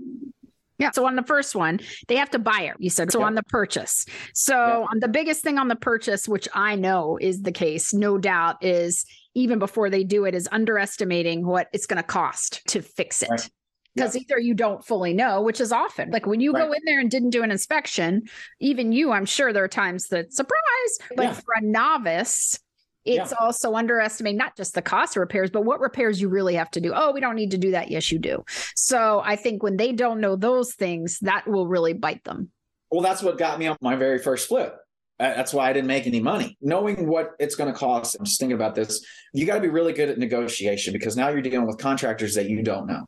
Yeah. 0.80 0.90
So 0.92 1.06
on 1.06 1.16
the 1.16 1.24
first 1.24 1.56
one, 1.56 1.80
they 2.08 2.16
have 2.16 2.32
to 2.32 2.40
buy 2.40 2.62
it. 2.62 2.78
You 2.80 2.90
said 2.90 3.12
so 3.12 3.20
yeah. 3.20 3.28
on 3.28 3.36
the 3.36 3.44
purchase. 3.44 4.08
So 4.34 4.56
yeah. 4.56 4.88
on 4.90 5.00
the 5.00 5.08
biggest 5.08 5.44
thing 5.44 5.60
on 5.60 5.68
the 5.68 5.76
purchase, 5.76 6.28
which 6.28 6.48
I 6.54 6.76
know 6.76 7.20
is 7.22 7.44
the 7.44 7.52
case, 7.52 7.94
no 7.94 8.18
doubt, 8.18 8.64
is 8.64 9.06
even 9.36 9.60
before 9.60 9.92
they 9.92 10.04
do 10.04 10.26
it, 10.26 10.34
is 10.34 10.50
underestimating 10.52 11.46
what 11.46 11.68
it's 11.74 11.86
going 11.86 12.02
to 12.02 12.04
cost 12.04 12.66
to 12.70 12.82
fix 12.82 13.22
it. 13.22 13.30
Right 13.30 13.50
because 13.96 14.16
yeah. 14.16 14.22
either 14.22 14.40
you 14.40 14.54
don't 14.54 14.86
fully 14.86 15.14
know, 15.14 15.42
which 15.42 15.62
is 15.62 15.72
often 15.72 16.12
like 16.12 16.26
when 16.26 16.42
you 16.42 16.52
right. 16.52 16.68
go 16.68 16.74
in 16.74 16.82
there 16.86 17.00
and 17.00 17.10
didn't 17.10 17.30
do 17.30 17.44
an 17.44 17.52
inspection, 17.52 18.24
even 18.60 18.92
you, 18.92 19.12
I'm 19.12 19.26
sure 19.26 19.54
there 19.54 19.64
are 19.64 19.70
times 19.70 20.08
that 20.10 20.34
surprise, 20.34 21.00
but 21.16 21.24
yeah. 21.24 21.34
for 21.34 21.54
a 21.56 21.62
novice, 21.62 22.60
it's 23.06 23.32
yeah. 23.32 23.38
also 23.40 23.76
underestimating 23.76 24.38
not 24.38 24.58
just 24.58 24.74
the 24.74 24.82
cost 24.82 25.16
of 25.16 25.22
repairs, 25.22 25.52
but 25.52 25.64
what 25.64 25.80
repairs 25.80 26.20
you 26.20 26.28
really 26.28 26.56
have 26.56 26.72
to 26.72 26.82
do. 26.82 26.92
Oh, 26.94 27.12
we 27.12 27.22
don't 27.22 27.36
need 27.36 27.52
to 27.52 27.58
do 27.58 27.72
that. 27.72 27.92
Yes, 27.92 28.12
you 28.12 28.20
do. 28.20 28.44
So 28.76 29.22
I 29.24 29.36
think 29.36 29.62
when 29.62 29.78
they 29.78 29.92
don't 29.92 30.20
know 30.20 30.36
those 30.36 30.74
things, 30.74 31.20
that 31.20 31.48
will 31.48 31.68
really 31.68 31.94
bite 31.94 32.24
them. 32.24 32.50
Well, 32.92 33.02
that's 33.02 33.22
what 33.22 33.38
got 33.38 33.60
me 33.60 33.68
on 33.68 33.78
my 33.80 33.96
very 33.96 34.20
first 34.20 34.48
flip. 34.48 34.76
That's 35.18 35.54
why 35.54 35.70
I 35.70 35.74
didn't 35.74 35.88
make 35.88 36.08
any 36.08 36.20
money. 36.20 36.58
Knowing 36.62 37.08
what 37.08 37.32
it's 37.40 37.56
going 37.56 37.72
to 37.72 37.78
cost, 37.78 38.18
I'm 38.20 38.26
just 38.26 38.40
thinking 38.40 38.56
about 38.56 38.76
this. 38.76 39.06
You 39.34 39.46
got 39.46 39.56
to 39.56 39.62
be 39.62 39.70
really 39.70 39.94
good 39.94 40.10
at 40.10 40.18
negotiation 40.18 40.92
because 40.92 41.16
now 41.16 41.30
you're 41.30 41.42
dealing 41.42 41.66
with 41.66 41.78
contractors 41.78 42.36
that 42.36 42.50
you 42.50 42.62
don't 42.64 42.88
know. 42.88 43.08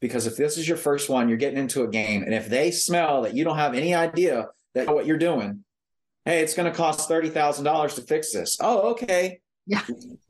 Because 0.00 0.26
if 0.26 0.36
this 0.36 0.56
is 0.56 0.68
your 0.68 0.76
first 0.76 1.08
one, 1.08 1.28
you're 1.28 1.38
getting 1.38 1.58
into 1.58 1.82
a 1.82 1.88
game. 1.88 2.22
And 2.22 2.32
if 2.32 2.48
they 2.48 2.70
smell 2.70 3.22
that 3.22 3.34
you 3.34 3.44
don't 3.44 3.56
have 3.56 3.74
any 3.74 3.94
idea 3.94 4.48
that 4.74 4.86
what 4.94 5.06
you're 5.06 5.18
doing, 5.18 5.64
hey, 6.24 6.40
it's 6.40 6.54
going 6.54 6.70
to 6.70 6.76
cost 6.76 7.08
$30,000 7.08 7.94
to 7.94 8.02
fix 8.02 8.32
this. 8.32 8.58
Oh, 8.60 8.90
okay. 8.90 9.40
Yeah. 9.66 9.82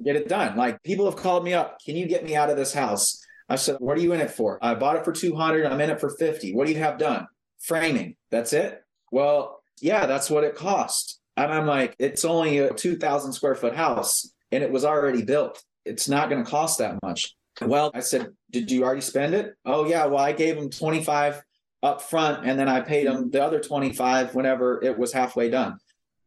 Get 0.02 0.16
it 0.16 0.28
done. 0.28 0.56
Like 0.56 0.82
people 0.82 1.04
have 1.04 1.16
called 1.16 1.44
me 1.44 1.54
up. 1.54 1.78
Can 1.84 1.96
you 1.96 2.06
get 2.06 2.24
me 2.24 2.34
out 2.34 2.50
of 2.50 2.56
this 2.56 2.72
house? 2.72 3.24
I 3.48 3.56
said, 3.56 3.76
what 3.78 3.96
are 3.96 4.00
you 4.00 4.12
in 4.12 4.20
it 4.20 4.30
for? 4.30 4.58
I 4.62 4.74
bought 4.74 4.96
it 4.96 5.04
for 5.04 5.12
200. 5.12 5.66
I'm 5.66 5.80
in 5.80 5.90
it 5.90 6.00
for 6.00 6.10
50. 6.10 6.54
What 6.54 6.66
do 6.66 6.72
you 6.72 6.78
have 6.78 6.98
done? 6.98 7.26
Framing. 7.60 8.16
That's 8.30 8.52
it. 8.52 8.82
Well, 9.10 9.62
yeah, 9.80 10.06
that's 10.06 10.28
what 10.28 10.44
it 10.44 10.54
cost. 10.54 11.20
And 11.36 11.52
I'm 11.52 11.66
like, 11.66 11.94
it's 11.98 12.24
only 12.24 12.58
a 12.58 12.74
2000 12.74 13.32
square 13.32 13.54
foot 13.54 13.74
house 13.76 14.32
and 14.50 14.64
it 14.64 14.70
was 14.70 14.84
already 14.84 15.22
built. 15.22 15.62
It's 15.84 16.08
not 16.08 16.28
going 16.28 16.44
to 16.44 16.50
cost 16.50 16.78
that 16.78 16.98
much. 17.02 17.34
Well, 17.60 17.90
I 17.94 18.00
said, 18.00 18.32
did 18.50 18.70
you 18.70 18.84
already 18.84 19.00
spend 19.00 19.34
it? 19.34 19.54
Oh 19.64 19.86
yeah. 19.86 20.06
Well, 20.06 20.18
I 20.18 20.32
gave 20.32 20.56
him 20.56 20.70
25 20.70 21.42
up 21.82 22.02
front 22.02 22.46
and 22.46 22.58
then 22.58 22.68
I 22.68 22.80
paid 22.80 23.06
him 23.06 23.30
the 23.30 23.42
other 23.42 23.60
25 23.60 24.34
whenever 24.34 24.82
it 24.82 24.98
was 24.98 25.12
halfway 25.12 25.50
done. 25.50 25.78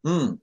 Hmm. 0.04 0.34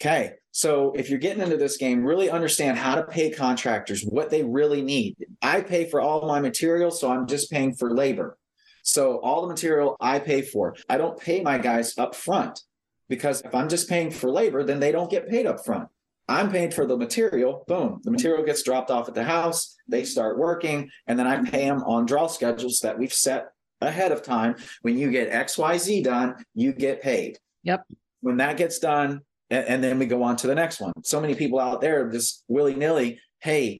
Okay. 0.00 0.34
So 0.50 0.92
if 0.92 1.10
you're 1.10 1.18
getting 1.18 1.42
into 1.42 1.56
this 1.56 1.76
game, 1.76 2.04
really 2.04 2.30
understand 2.30 2.78
how 2.78 2.94
to 2.94 3.02
pay 3.02 3.30
contractors, 3.30 4.02
what 4.02 4.30
they 4.30 4.44
really 4.44 4.82
need. 4.82 5.16
I 5.42 5.60
pay 5.60 5.88
for 5.88 6.00
all 6.00 6.28
my 6.28 6.40
materials, 6.40 7.00
so 7.00 7.10
I'm 7.10 7.26
just 7.26 7.50
paying 7.50 7.74
for 7.74 7.92
labor. 7.92 8.38
So 8.82 9.18
all 9.18 9.42
the 9.42 9.48
material 9.48 9.96
I 10.00 10.18
pay 10.18 10.42
for. 10.42 10.76
I 10.88 10.98
don't 10.98 11.18
pay 11.18 11.40
my 11.42 11.58
guys 11.58 11.96
up 11.98 12.14
front 12.14 12.60
because 13.08 13.40
if 13.40 13.54
I'm 13.54 13.68
just 13.68 13.88
paying 13.88 14.10
for 14.10 14.30
labor, 14.30 14.62
then 14.62 14.78
they 14.78 14.92
don't 14.92 15.10
get 15.10 15.28
paid 15.28 15.46
up 15.46 15.64
front. 15.64 15.88
I'm 16.28 16.50
paying 16.50 16.70
for 16.70 16.86
the 16.86 16.96
material. 16.96 17.64
Boom. 17.66 18.00
The 18.02 18.10
material 18.10 18.44
gets 18.44 18.62
dropped 18.62 18.90
off 18.90 19.08
at 19.08 19.14
the 19.14 19.24
house. 19.24 19.76
They 19.88 20.04
start 20.04 20.38
working. 20.38 20.90
And 21.06 21.18
then 21.18 21.26
I 21.26 21.42
pay 21.42 21.66
them 21.66 21.82
on 21.82 22.06
draw 22.06 22.26
schedules 22.26 22.80
that 22.80 22.98
we've 22.98 23.12
set 23.12 23.48
ahead 23.80 24.12
of 24.12 24.22
time. 24.22 24.56
When 24.82 24.96
you 24.96 25.10
get 25.10 25.30
XYZ 25.30 26.04
done, 26.04 26.36
you 26.54 26.72
get 26.72 27.02
paid. 27.02 27.38
Yep 27.62 27.84
when 28.24 28.38
that 28.38 28.56
gets 28.56 28.78
done, 28.78 29.20
and, 29.50 29.66
and 29.66 29.84
then 29.84 29.98
we 29.98 30.06
go 30.06 30.22
on 30.22 30.34
to 30.36 30.46
the 30.46 30.54
next 30.54 30.80
one. 30.80 30.94
So 31.04 31.20
many 31.20 31.34
people 31.34 31.60
out 31.60 31.82
there 31.82 32.08
just 32.10 32.42
willy 32.48 32.74
nilly, 32.74 33.20
hey, 33.40 33.78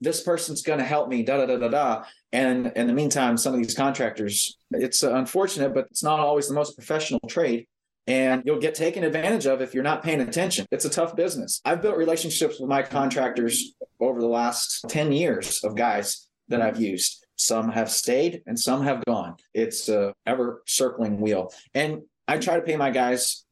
this 0.00 0.20
person's 0.20 0.62
going 0.62 0.80
to 0.80 0.84
help 0.84 1.08
me, 1.08 1.22
da 1.22 1.36
da 1.36 1.46
da 1.46 1.56
da 1.56 1.68
da. 1.68 2.04
And 2.32 2.72
in 2.74 2.88
the 2.88 2.92
meantime, 2.92 3.36
some 3.36 3.54
of 3.54 3.60
these 3.60 3.76
contractors, 3.76 4.58
it's 4.72 5.04
unfortunate, 5.04 5.74
but 5.74 5.86
it's 5.92 6.02
not 6.02 6.18
always 6.18 6.48
the 6.48 6.54
most 6.54 6.76
professional 6.76 7.20
trade. 7.28 7.68
And 8.06 8.42
you'll 8.44 8.60
get 8.60 8.74
taken 8.74 9.02
advantage 9.02 9.46
of 9.46 9.62
if 9.62 9.72
you're 9.72 9.82
not 9.82 10.02
paying 10.02 10.20
attention. 10.20 10.66
It's 10.70 10.84
a 10.84 10.90
tough 10.90 11.16
business. 11.16 11.60
I've 11.64 11.80
built 11.80 11.96
relationships 11.96 12.60
with 12.60 12.68
my 12.68 12.82
contractors 12.82 13.74
over 14.00 14.20
the 14.20 14.28
last 14.28 14.84
10 14.88 15.12
years 15.12 15.64
of 15.64 15.74
guys 15.74 16.28
that 16.48 16.60
I've 16.60 16.80
used. 16.80 17.24
Some 17.36 17.70
have 17.70 17.90
stayed 17.90 18.42
and 18.46 18.58
some 18.58 18.82
have 18.82 19.04
gone. 19.06 19.36
It's 19.54 19.88
a 19.88 20.12
ever 20.26 20.62
circling 20.66 21.20
wheel. 21.20 21.52
And 21.72 22.02
I 22.28 22.38
try 22.38 22.56
to 22.56 22.62
pay 22.62 22.76
my 22.76 22.90
guys 22.90 23.44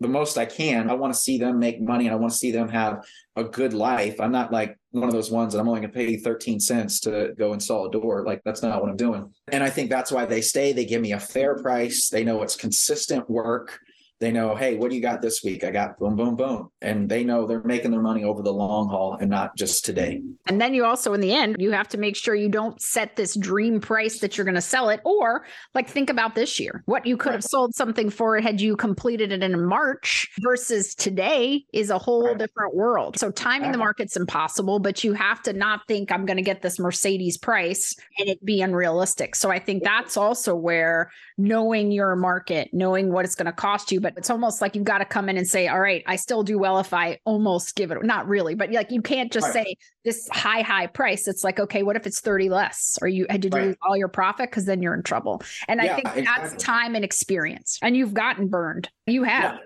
the 0.00 0.08
most 0.08 0.38
I 0.38 0.44
can. 0.44 0.90
I 0.90 0.94
want 0.94 1.12
to 1.12 1.18
see 1.18 1.38
them 1.38 1.58
make 1.58 1.80
money 1.80 2.06
and 2.06 2.14
I 2.14 2.18
want 2.18 2.32
to 2.32 2.38
see 2.38 2.50
them 2.50 2.68
have 2.68 3.04
a 3.36 3.44
good 3.44 3.72
life. 3.72 4.20
I'm 4.20 4.32
not 4.32 4.52
like 4.52 4.78
one 4.90 5.08
of 5.08 5.12
those 5.12 5.30
ones 5.30 5.52
that 5.52 5.60
I'm 5.60 5.68
only 5.68 5.80
going 5.80 5.92
to 5.92 5.96
pay 5.96 6.16
13 6.16 6.60
cents 6.60 7.00
to 7.00 7.34
go 7.38 7.52
install 7.52 7.86
a 7.86 7.90
door. 7.90 8.24
Like 8.24 8.42
that's 8.44 8.62
not 8.62 8.80
what 8.80 8.90
I'm 8.90 8.96
doing. 8.96 9.32
And 9.48 9.62
I 9.62 9.70
think 9.70 9.90
that's 9.90 10.12
why 10.12 10.26
they 10.26 10.40
stay. 10.40 10.72
They 10.72 10.84
give 10.84 11.02
me 11.02 11.12
a 11.12 11.20
fair 11.20 11.56
price. 11.56 12.08
They 12.08 12.24
know 12.24 12.42
it's 12.42 12.56
consistent 12.56 13.28
work 13.30 13.78
they 14.20 14.30
know, 14.30 14.54
hey, 14.54 14.76
what 14.76 14.90
do 14.90 14.96
you 14.96 15.02
got 15.02 15.22
this 15.22 15.42
week? 15.42 15.64
I 15.64 15.70
got 15.70 15.98
boom, 15.98 16.14
boom, 16.14 16.36
boom. 16.36 16.70
And 16.82 17.08
they 17.08 17.24
know 17.24 17.46
they're 17.46 17.62
making 17.62 17.90
their 17.90 18.02
money 18.02 18.22
over 18.22 18.42
the 18.42 18.52
long 18.52 18.88
haul 18.88 19.16
and 19.18 19.30
not 19.30 19.56
just 19.56 19.84
today. 19.84 20.20
And 20.46 20.60
then 20.60 20.74
you 20.74 20.84
also, 20.84 21.14
in 21.14 21.20
the 21.20 21.32
end, 21.32 21.56
you 21.58 21.70
have 21.72 21.88
to 21.88 21.98
make 21.98 22.16
sure 22.16 22.34
you 22.34 22.50
don't 22.50 22.80
set 22.80 23.16
this 23.16 23.34
dream 23.34 23.80
price 23.80 24.20
that 24.20 24.36
you're 24.36 24.44
going 24.44 24.54
to 24.56 24.60
sell 24.60 24.90
it. 24.90 25.00
Or 25.04 25.46
like, 25.74 25.88
think 25.88 26.10
about 26.10 26.34
this 26.34 26.60
year, 26.60 26.82
what 26.84 27.06
you 27.06 27.16
could 27.16 27.30
right. 27.30 27.36
have 27.36 27.44
sold 27.44 27.74
something 27.74 28.10
for 28.10 28.38
had 28.40 28.60
you 28.60 28.76
completed 28.76 29.32
it 29.32 29.42
in 29.42 29.66
March 29.66 30.28
versus 30.40 30.94
today 30.94 31.64
is 31.72 31.88
a 31.88 31.98
whole 31.98 32.26
right. 32.26 32.38
different 32.38 32.74
world. 32.74 33.18
So 33.18 33.30
timing 33.30 33.72
the 33.72 33.78
market's 33.78 34.16
impossible, 34.16 34.80
but 34.80 35.02
you 35.02 35.14
have 35.14 35.42
to 35.42 35.54
not 35.54 35.80
think 35.88 36.12
I'm 36.12 36.26
going 36.26 36.36
to 36.36 36.42
get 36.42 36.60
this 36.60 36.78
Mercedes 36.78 37.38
price 37.38 37.94
and 38.18 38.28
it 38.28 38.44
be 38.44 38.60
unrealistic. 38.60 39.34
So 39.34 39.50
I 39.50 39.58
think 39.58 39.82
that's 39.82 40.18
also 40.18 40.54
where 40.54 41.10
knowing 41.40 41.90
your 41.90 42.14
market, 42.16 42.68
knowing 42.72 43.12
what 43.12 43.24
it's 43.24 43.34
going 43.34 43.46
to 43.46 43.52
cost 43.52 43.90
you, 43.90 44.00
but 44.00 44.12
it's 44.16 44.28
almost 44.28 44.60
like 44.60 44.74
you've 44.74 44.84
got 44.84 44.98
to 44.98 45.04
come 45.04 45.28
in 45.28 45.36
and 45.36 45.48
say, 45.48 45.68
all 45.68 45.80
right, 45.80 46.02
I 46.06 46.16
still 46.16 46.42
do 46.42 46.58
well 46.58 46.78
if 46.78 46.92
I 46.92 47.18
almost 47.24 47.74
give 47.76 47.90
it, 47.90 48.04
not 48.04 48.28
really, 48.28 48.54
but 48.54 48.70
like 48.70 48.90
you 48.90 49.00
can't 49.00 49.32
just 49.32 49.46
right. 49.46 49.66
say 49.66 49.76
this 50.04 50.28
high, 50.30 50.60
high 50.60 50.86
price. 50.86 51.26
It's 51.26 51.42
like, 51.42 51.58
okay, 51.58 51.82
what 51.82 51.96
if 51.96 52.06
it's 52.06 52.20
30 52.20 52.50
less? 52.50 52.98
Or 53.00 53.08
you 53.08 53.26
had 53.30 53.42
to 53.42 53.48
right. 53.48 53.66
lose 53.68 53.76
all 53.82 53.96
your 53.96 54.08
profit? 54.08 54.50
Cause 54.52 54.66
then 54.66 54.82
you're 54.82 54.94
in 54.94 55.02
trouble. 55.02 55.42
And 55.66 55.80
yeah, 55.82 55.92
I 55.92 55.94
think 55.94 56.08
exactly. 56.16 56.48
that's 56.48 56.62
time 56.62 56.94
and 56.94 57.04
experience. 57.04 57.78
And 57.82 57.96
you've 57.96 58.14
gotten 58.14 58.48
burned. 58.48 58.90
You 59.06 59.22
have. 59.22 59.54
Yeah. 59.54 59.58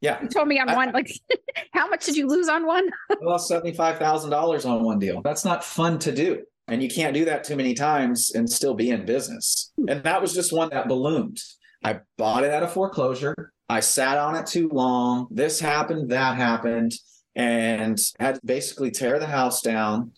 Yeah. 0.00 0.20
You 0.20 0.28
told 0.28 0.48
me 0.48 0.58
on 0.58 0.68
I, 0.68 0.74
one, 0.74 0.90
like, 0.90 1.12
how 1.72 1.88
much 1.88 2.04
did 2.04 2.16
you 2.16 2.26
lose 2.26 2.48
on 2.48 2.66
one? 2.66 2.90
I 3.08 3.14
lost 3.22 3.48
$75,000 3.48 4.68
on 4.68 4.82
one 4.82 4.98
deal. 4.98 5.22
That's 5.22 5.44
not 5.44 5.62
fun 5.62 6.00
to 6.00 6.12
do. 6.12 6.42
And 6.68 6.82
you 6.82 6.88
can't 6.88 7.14
do 7.14 7.24
that 7.24 7.44
too 7.44 7.56
many 7.56 7.74
times 7.74 8.32
and 8.34 8.48
still 8.48 8.74
be 8.74 8.90
in 8.90 9.04
business. 9.04 9.72
Hmm. 9.78 9.88
And 9.88 10.02
that 10.04 10.22
was 10.22 10.34
just 10.34 10.52
one 10.52 10.70
that 10.70 10.88
ballooned. 10.88 11.38
I 11.84 12.00
bought 12.16 12.44
it 12.44 12.50
at 12.50 12.62
a 12.62 12.68
foreclosure. 12.68 13.52
I 13.68 13.80
sat 13.80 14.18
on 14.18 14.36
it 14.36 14.46
too 14.46 14.68
long. 14.68 15.26
This 15.30 15.58
happened, 15.58 16.10
that 16.10 16.36
happened, 16.36 16.92
and 17.34 17.98
had 18.20 18.36
to 18.36 18.40
basically 18.44 18.90
tear 18.90 19.18
the 19.18 19.26
house 19.26 19.62
down 19.62 20.12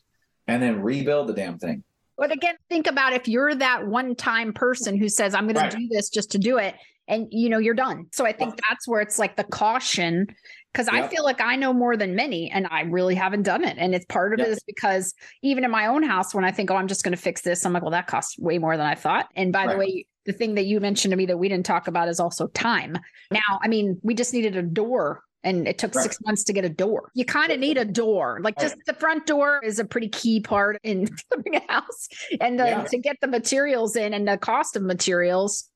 and 0.47 0.63
then 0.63 0.83
rebuild 0.83 1.29
the 1.29 1.35
damn 1.35 1.59
thing. 1.59 1.85
But 2.17 2.33
again, 2.33 2.57
think 2.69 2.87
about 2.87 3.13
if 3.13 3.27
you're 3.27 3.55
that 3.55 3.87
one 3.87 4.15
time 4.15 4.53
person 4.53 4.99
who 4.99 5.09
says, 5.09 5.35
I'm 5.35 5.47
going 5.47 5.57
right. 5.57 5.71
to 5.71 5.77
do 5.77 5.89
this 5.91 6.11
just 6.11 6.31
to 6.33 6.39
do 6.39 6.59
it, 6.59 6.75
and 7.09 7.27
you 7.31 7.49
know, 7.49 7.59
you're 7.59 7.75
done. 7.75 8.07
So 8.13 8.25
I 8.25 8.33
think 8.33 8.55
that's 8.69 8.87
where 8.87 9.01
it's 9.01 9.19
like 9.19 9.37
the 9.37 9.45
caution 9.45 10.27
because 10.75 10.89
yep. 10.93 11.05
I 11.05 11.09
feel 11.09 11.23
like 11.23 11.41
I 11.41 11.55
know 11.55 11.73
more 11.73 11.97
than 11.97 12.17
many 12.17 12.51
and 12.51 12.67
I 12.69 12.81
really 12.81 13.15
haven't 13.15 13.45
done 13.45 13.63
it. 13.63 13.77
And 13.79 13.95
it's 13.95 14.05
part 14.07 14.33
of 14.33 14.41
yep. 14.41 14.49
it 14.49 14.51
is 14.51 14.63
because 14.67 15.15
even 15.43 15.63
in 15.65 15.71
my 15.71 15.87
own 15.87 16.03
house, 16.03 16.35
when 16.35 16.45
I 16.45 16.51
think, 16.51 16.69
oh, 16.71 16.75
I'm 16.75 16.89
just 16.89 17.05
going 17.05 17.15
to 17.15 17.21
fix 17.21 17.43
this, 17.43 17.65
I'm 17.65 17.73
like, 17.73 17.83
well, 17.83 17.93
that 17.93 18.09
costs 18.09 18.37
way 18.39 18.59
more 18.59 18.77
than 18.77 18.85
I 18.85 18.97
thought. 18.97 19.29
And 19.37 19.53
by 19.53 19.67
right. 19.67 19.73
the 19.73 19.79
way, 19.79 20.07
the 20.27 20.33
thing 20.33 20.57
that 20.57 20.65
you 20.65 20.81
mentioned 20.81 21.13
to 21.13 21.17
me 21.17 21.27
that 21.27 21.39
we 21.39 21.49
didn't 21.49 21.67
talk 21.67 21.87
about 21.87 22.09
is 22.09 22.19
also 22.19 22.49
time. 22.49 22.99
Now, 23.31 23.61
I 23.63 23.69
mean, 23.69 24.01
we 24.03 24.15
just 24.15 24.33
needed 24.33 24.57
a 24.57 24.63
door 24.63 25.23
and 25.45 25.69
it 25.69 25.79
took 25.79 25.95
right. 25.95 26.03
six 26.03 26.19
months 26.25 26.43
to 26.45 26.53
get 26.53 26.65
a 26.65 26.71
door. 26.71 27.11
You 27.15 27.25
kind 27.25 27.53
of 27.53 27.61
need 27.61 27.77
a 27.77 27.85
door. 27.85 28.41
Like 28.43 28.59
just 28.59 28.77
the 28.87 28.95
front 28.95 29.27
door 29.27 29.61
is 29.63 29.79
a 29.79 29.85
pretty 29.85 30.09
key 30.09 30.41
part 30.41 30.79
in 30.83 31.09
building 31.31 31.55
a 31.57 31.73
house. 31.73 32.09
And 32.41 32.61
uh, 32.61 32.65
yeah. 32.65 32.85
to 32.85 32.99
get 32.99 33.17
the 33.21 33.29
materials 33.29 33.95
in 33.95 34.13
and 34.15 34.27
the 34.27 34.39
cost 34.39 34.75
of 34.75 34.83
materials, 34.83 35.69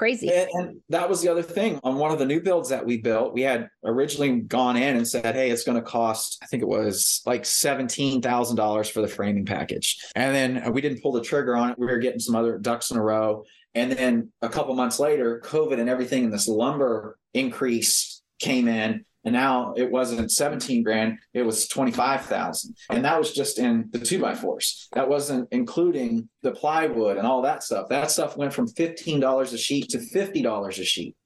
crazy. 0.00 0.32
And, 0.32 0.48
and, 0.54 0.80
that 0.88 1.08
was 1.08 1.20
the 1.20 1.28
other 1.28 1.42
thing 1.42 1.78
on 1.84 1.96
one 1.96 2.10
of 2.10 2.18
the 2.18 2.24
new 2.24 2.40
builds 2.40 2.70
that 2.70 2.84
we 2.84 2.96
built. 2.96 3.34
We 3.34 3.42
had 3.42 3.68
originally 3.84 4.40
gone 4.40 4.76
in 4.76 4.96
and 4.96 5.06
said, 5.06 5.34
"Hey, 5.34 5.50
it's 5.50 5.62
going 5.62 5.76
to 5.76 5.82
cost. 5.82 6.38
I 6.42 6.46
think 6.46 6.62
it 6.62 6.68
was 6.68 7.20
like 7.26 7.44
seventeen 7.44 8.22
thousand 8.22 8.56
dollars 8.56 8.88
for 8.88 9.02
the 9.02 9.08
framing 9.08 9.44
package." 9.44 9.98
And 10.16 10.34
then 10.34 10.62
uh, 10.66 10.70
we 10.70 10.80
didn't 10.80 11.02
pull 11.02 11.12
the 11.12 11.20
trigger 11.20 11.54
on 11.54 11.70
it. 11.70 11.78
We 11.78 11.86
were 11.86 11.98
getting 11.98 12.18
some 12.18 12.34
other 12.34 12.58
ducks 12.58 12.90
in 12.90 12.96
a 12.96 13.02
row. 13.02 13.44
And 13.74 13.92
then 13.92 14.32
a 14.42 14.48
couple 14.48 14.74
months 14.74 14.98
later, 14.98 15.40
COVID 15.44 15.78
and 15.78 15.88
everything, 15.88 16.24
and 16.24 16.32
this 16.32 16.48
lumber 16.48 17.18
increase 17.34 18.22
came 18.40 18.66
in 18.66 19.04
And 19.24 19.34
now 19.34 19.74
it 19.76 19.90
wasn't 19.90 20.32
17 20.32 20.82
grand, 20.82 21.18
it 21.34 21.42
was 21.42 21.68
25,000. 21.68 22.74
And 22.88 23.04
that 23.04 23.18
was 23.18 23.32
just 23.32 23.58
in 23.58 23.88
the 23.90 23.98
two 23.98 24.18
by 24.18 24.34
fours. 24.34 24.88
That 24.94 25.08
wasn't 25.08 25.48
including 25.52 26.28
the 26.42 26.52
plywood 26.52 27.18
and 27.18 27.26
all 27.26 27.42
that 27.42 27.62
stuff. 27.62 27.88
That 27.90 28.10
stuff 28.10 28.36
went 28.36 28.54
from 28.54 28.66
$15 28.68 29.52
a 29.52 29.58
sheet 29.58 29.90
to 29.90 29.98
$50 29.98 30.68
a 30.68 30.84
sheet. 30.84 31.16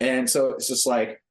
And 0.00 0.28
so 0.28 0.50
it's 0.50 0.68
just 0.68 0.86
like, 0.86 1.22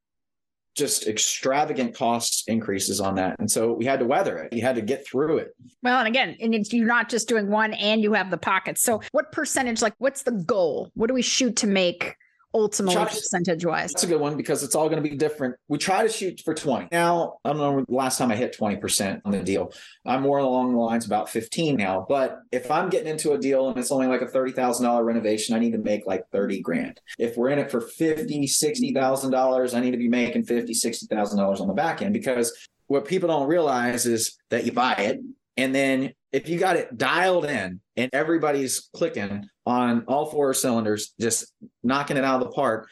just 0.77 1.07
extravagant 1.07 1.95
cost 1.95 2.47
increases 2.47 3.01
on 3.01 3.15
that. 3.15 3.35
And 3.39 3.49
so 3.49 3.73
we 3.73 3.83
had 3.83 3.99
to 3.99 4.05
weather 4.05 4.37
it. 4.37 4.53
You 4.53 4.61
had 4.61 4.75
to 4.75 4.81
get 4.81 5.05
through 5.07 5.39
it. 5.39 5.55
Well, 5.81 5.97
and 5.97 6.07
again, 6.07 6.37
and 6.39 6.53
you're 6.71 6.85
not 6.85 7.09
just 7.09 7.27
doing 7.27 7.49
one 7.49 7.73
and 7.73 8.03
you 8.03 8.13
have 8.13 8.29
the 8.29 8.37
pockets. 8.37 8.83
So 8.83 9.01
what 9.11 9.31
percentage, 9.31 9.81
like 9.81 9.95
what's 9.97 10.21
the 10.21 10.31
goal? 10.31 10.91
What 10.93 11.07
do 11.07 11.15
we 11.15 11.23
shoot 11.23 11.55
to 11.57 11.67
make 11.67 12.15
ultimately 12.53 13.03
percentage 13.05 13.65
wise? 13.65 13.91
That's 13.91 14.03
a 14.03 14.07
good 14.07 14.19
one 14.19 14.37
because 14.37 14.63
it's 14.63 14.75
all 14.75 14.89
going 14.89 15.01
to 15.01 15.09
be 15.09 15.15
different. 15.15 15.55
We 15.67 15.77
try 15.77 16.03
to 16.03 16.09
shoot 16.09 16.41
for 16.43 16.53
20. 16.53 16.89
Now, 16.91 17.35
I 17.43 17.49
don't 17.49 17.57
know 17.57 17.85
the 17.87 17.93
last 17.93 18.17
time 18.17 18.31
I 18.31 18.35
hit 18.35 18.57
20% 18.57 19.21
on 19.25 19.31
the 19.31 19.43
deal. 19.43 19.71
I'm 20.05 20.21
more 20.21 20.39
along 20.39 20.73
the 20.73 20.79
lines 20.79 21.05
about 21.05 21.29
15 21.29 21.75
now. 21.75 22.05
But 22.07 22.39
if 22.51 22.71
I'm 22.71 22.89
getting 22.89 23.07
into 23.07 23.33
a 23.33 23.37
deal 23.37 23.69
and 23.69 23.77
it's 23.77 23.91
only 23.91 24.07
like 24.07 24.21
a 24.21 24.27
$30,000 24.27 25.05
renovation, 25.05 25.55
I 25.55 25.59
need 25.59 25.71
to 25.71 25.77
make 25.77 26.05
like 26.05 26.23
30 26.31 26.61
grand. 26.61 26.99
If 27.17 27.37
we're 27.37 27.49
in 27.49 27.59
it 27.59 27.71
for 27.71 27.81
50, 27.81 28.45
$60,000, 28.45 29.73
I 29.73 29.79
need 29.79 29.91
to 29.91 29.97
be 29.97 30.09
making 30.09 30.45
50, 30.45 30.73
$60,000 30.73 31.61
on 31.61 31.67
the 31.67 31.73
back 31.73 32.01
end 32.01 32.13
because 32.13 32.55
what 32.87 33.05
people 33.05 33.27
don't 33.27 33.47
realize 33.47 34.05
is 34.05 34.37
that 34.49 34.65
you 34.65 34.71
buy 34.71 34.93
it 34.93 35.19
and 35.57 35.73
then 35.73 36.13
if 36.31 36.49
you 36.49 36.59
got 36.59 36.75
it 36.75 36.97
dialed 36.97 37.45
in 37.45 37.79
and 37.95 38.09
everybody's 38.13 38.89
clicking 38.93 39.47
on 39.65 40.03
all 40.07 40.25
four 40.25 40.53
cylinders, 40.53 41.13
just 41.19 41.53
knocking 41.83 42.17
it 42.17 42.23
out 42.23 42.41
of 42.41 42.47
the 42.47 42.53
park, 42.53 42.89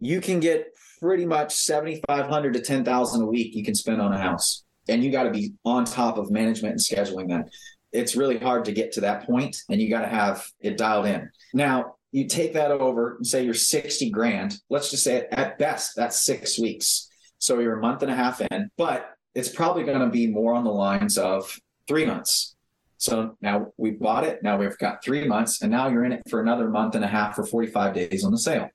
you 0.00 0.20
can 0.20 0.40
get 0.40 0.66
pretty 1.00 1.26
much 1.26 1.54
7,500 1.54 2.54
to 2.54 2.60
10,000 2.60 3.22
a 3.22 3.26
week 3.26 3.54
you 3.54 3.64
can 3.64 3.74
spend 3.74 4.00
on 4.00 4.12
a 4.12 4.18
house. 4.18 4.64
And 4.88 5.02
you 5.02 5.10
got 5.10 5.24
to 5.24 5.30
be 5.30 5.54
on 5.64 5.84
top 5.84 6.18
of 6.18 6.30
management 6.30 6.72
and 6.72 6.80
scheduling 6.80 7.28
that. 7.28 7.48
It's 7.92 8.16
really 8.16 8.38
hard 8.38 8.64
to 8.66 8.72
get 8.72 8.92
to 8.92 9.02
that 9.02 9.24
point 9.24 9.56
and 9.70 9.80
you 9.80 9.88
got 9.88 10.02
to 10.02 10.08
have 10.08 10.44
it 10.60 10.76
dialed 10.76 11.06
in. 11.06 11.30
Now, 11.52 11.94
you 12.10 12.28
take 12.28 12.52
that 12.54 12.70
over 12.70 13.16
and 13.16 13.26
say 13.26 13.44
you're 13.44 13.54
60 13.54 14.10
grand. 14.10 14.58
Let's 14.68 14.90
just 14.90 15.04
say 15.04 15.26
at 15.30 15.58
best, 15.58 15.92
that's 15.96 16.24
six 16.24 16.58
weeks. 16.58 17.08
So 17.38 17.60
you're 17.60 17.78
a 17.78 17.80
month 17.80 18.02
and 18.02 18.10
a 18.10 18.16
half 18.16 18.40
in, 18.40 18.70
but 18.76 19.10
it's 19.34 19.48
probably 19.48 19.84
going 19.84 20.00
to 20.00 20.08
be 20.08 20.26
more 20.26 20.54
on 20.54 20.64
the 20.64 20.72
lines 20.72 21.18
of 21.18 21.58
three 21.86 22.06
months 22.06 22.53
so 22.98 23.36
now 23.40 23.72
we 23.76 23.90
bought 23.90 24.24
it. 24.24 24.42
Now 24.42 24.56
we've 24.56 24.78
got 24.78 25.04
three 25.04 25.26
months, 25.26 25.62
and 25.62 25.70
now 25.70 25.88
you're 25.88 26.04
in 26.04 26.12
it 26.12 26.22
for 26.28 26.40
another 26.40 26.68
month 26.68 26.94
and 26.94 27.04
a 27.04 27.08
half 27.08 27.34
for 27.34 27.44
45 27.44 27.94
days 27.94 28.24
on 28.24 28.32
the 28.32 28.38
sale. 28.38 28.68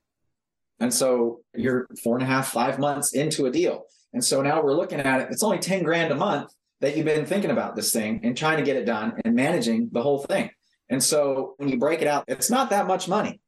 And 0.80 0.94
so 0.94 1.42
you're 1.56 1.88
four 2.04 2.16
and 2.16 2.24
a 2.24 2.28
half, 2.28 2.50
five 2.50 2.80
months 2.80 3.14
into 3.14 3.46
a 3.46 3.52
deal. 3.52 3.84
And 4.14 4.24
so 4.24 4.42
now 4.42 4.62
we're 4.62 4.76
looking 4.76 5.00
at 5.00 5.22
it. 5.22 5.28
It's 5.32 5.44
only 5.44 5.60
10 5.60 5.84
grand 5.84 6.12
a 6.12 6.16
month 6.16 6.52
that 6.82 6.96
you've 6.96 7.06
been 7.06 7.26
thinking 7.26 7.52
about 7.52 7.76
this 7.76 7.92
thing 7.92 8.22
and 8.24 8.36
trying 8.36 8.58
to 8.58 8.64
get 8.64 8.78
it 8.78 8.86
done 8.86 9.20
and 9.26 9.36
managing 9.36 9.90
the 9.92 10.02
whole 10.02 10.20
thing. 10.20 10.50
And 10.90 11.04
so 11.04 11.54
when 11.58 11.70
you 11.70 11.78
break 11.78 12.02
it 12.02 12.08
out, 12.08 12.24
it's 12.28 12.50
not 12.50 12.70
that 12.72 12.88
much 12.88 13.08
money. 13.08 13.42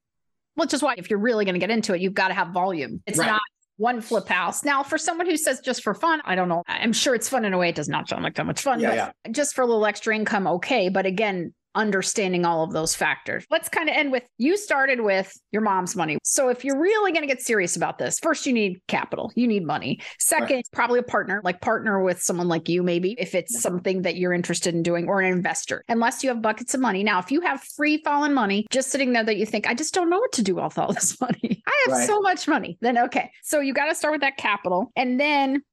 Which 0.55 0.73
is 0.73 0.83
why 0.83 0.95
if 0.97 1.09
you're 1.09 1.19
really 1.19 1.45
going 1.45 1.55
to 1.55 1.59
get 1.59 1.71
into 1.71 1.93
it, 1.93 2.01
you've 2.01 2.13
got 2.13 2.27
to 2.27 2.33
have 2.33 2.49
volume. 2.49 3.01
It's 3.07 3.17
right. 3.17 3.27
not 3.27 3.41
one 3.81 3.99
flip 3.99 4.27
house. 4.27 4.63
Now, 4.63 4.83
for 4.83 4.97
someone 4.97 5.27
who 5.27 5.35
says 5.35 5.59
just 5.59 5.81
for 5.81 5.95
fun, 5.95 6.21
I 6.23 6.35
don't 6.35 6.47
know. 6.47 6.63
I'm 6.67 6.93
sure 6.93 7.15
it's 7.15 7.27
fun 7.27 7.43
in 7.43 7.53
a 7.53 7.57
way. 7.57 7.69
It 7.69 7.75
does 7.75 7.89
not 7.89 8.07
sound 8.07 8.23
like 8.23 8.35
that 8.35 8.45
much 8.45 8.61
fun. 8.61 8.79
Yeah, 8.79 8.93
yeah. 8.93 9.31
Just 9.31 9.55
for 9.55 9.63
a 9.63 9.65
little 9.65 9.85
extra 9.85 10.15
income, 10.15 10.45
okay. 10.47 10.87
But 10.89 11.07
again, 11.07 11.53
understanding 11.75 12.45
all 12.45 12.63
of 12.63 12.71
those 12.71 12.95
factors. 12.95 13.45
Let's 13.49 13.69
kind 13.69 13.89
of 13.89 13.95
end 13.95 14.11
with 14.11 14.23
you 14.37 14.57
started 14.57 15.01
with 15.01 15.33
your 15.51 15.61
mom's 15.61 15.95
money. 15.95 16.17
So 16.23 16.49
if 16.49 16.63
you're 16.63 16.79
really 16.79 17.11
going 17.11 17.23
to 17.23 17.27
get 17.27 17.41
serious 17.41 17.75
about 17.75 17.97
this, 17.97 18.19
first 18.19 18.45
you 18.45 18.53
need 18.53 18.81
capital, 18.87 19.31
you 19.35 19.47
need 19.47 19.65
money. 19.65 20.01
Second, 20.19 20.55
right. 20.57 20.67
probably 20.73 20.99
a 20.99 21.03
partner, 21.03 21.41
like 21.43 21.61
partner 21.61 22.01
with 22.01 22.21
someone 22.21 22.47
like 22.47 22.69
you 22.69 22.83
maybe 22.83 23.15
if 23.17 23.35
it's 23.35 23.53
yeah. 23.53 23.59
something 23.59 24.01
that 24.03 24.15
you're 24.15 24.33
interested 24.33 24.73
in 24.73 24.83
doing 24.83 25.07
or 25.07 25.21
an 25.21 25.31
investor. 25.31 25.83
Unless 25.87 26.23
you 26.23 26.29
have 26.29 26.41
buckets 26.41 26.73
of 26.73 26.81
money. 26.81 27.03
Now, 27.03 27.19
if 27.19 27.31
you 27.31 27.41
have 27.41 27.61
free 27.61 28.01
falling 28.03 28.33
money 28.33 28.67
just 28.69 28.89
sitting 28.89 29.13
there 29.13 29.23
that 29.23 29.37
you 29.37 29.45
think 29.45 29.67
I 29.67 29.73
just 29.73 29.93
don't 29.93 30.09
know 30.09 30.19
what 30.19 30.31
to 30.33 30.43
do 30.43 30.55
with 30.55 30.77
all 30.77 30.93
this 30.93 31.19
money. 31.21 31.63
I 31.65 31.85
have 31.85 31.97
right. 31.97 32.07
so 32.07 32.21
much 32.21 32.47
money. 32.47 32.77
Then 32.81 32.97
okay. 32.97 33.31
So 33.43 33.59
you 33.59 33.73
got 33.73 33.87
to 33.87 33.95
start 33.95 34.13
with 34.13 34.21
that 34.21 34.37
capital 34.37 34.91
and 34.95 35.19
then 35.19 35.63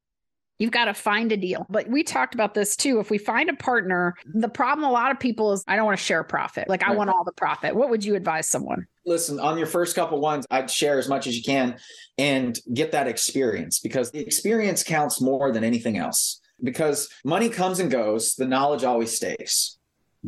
You've 0.58 0.72
got 0.72 0.86
to 0.86 0.94
find 0.94 1.30
a 1.30 1.36
deal. 1.36 1.66
But 1.68 1.88
we 1.88 2.02
talked 2.02 2.34
about 2.34 2.54
this 2.54 2.74
too. 2.76 2.98
If 2.98 3.10
we 3.10 3.18
find 3.18 3.48
a 3.48 3.54
partner, 3.54 4.14
the 4.26 4.48
problem 4.48 4.84
a 4.84 4.90
lot 4.90 5.10
of 5.12 5.20
people 5.20 5.52
is 5.52 5.64
I 5.68 5.76
don't 5.76 5.86
want 5.86 5.98
to 5.98 6.04
share 6.04 6.22
profit. 6.24 6.68
Like 6.68 6.82
I 6.82 6.94
want 6.94 7.10
all 7.10 7.24
the 7.24 7.32
profit. 7.32 7.74
What 7.76 7.90
would 7.90 8.04
you 8.04 8.16
advise 8.16 8.48
someone? 8.48 8.86
Listen, 9.06 9.38
on 9.38 9.56
your 9.56 9.66
first 9.68 9.94
couple 9.94 10.20
ones, 10.20 10.46
I'd 10.50 10.70
share 10.70 10.98
as 10.98 11.08
much 11.08 11.26
as 11.26 11.36
you 11.36 11.42
can 11.42 11.78
and 12.18 12.58
get 12.74 12.92
that 12.92 13.06
experience 13.06 13.78
because 13.78 14.10
the 14.10 14.20
experience 14.20 14.82
counts 14.82 15.20
more 15.20 15.52
than 15.52 15.64
anything 15.64 15.96
else. 15.96 16.40
Because 16.62 17.08
money 17.24 17.48
comes 17.48 17.78
and 17.78 17.90
goes, 17.90 18.34
the 18.34 18.46
knowledge 18.46 18.82
always 18.82 19.14
stays. 19.14 19.78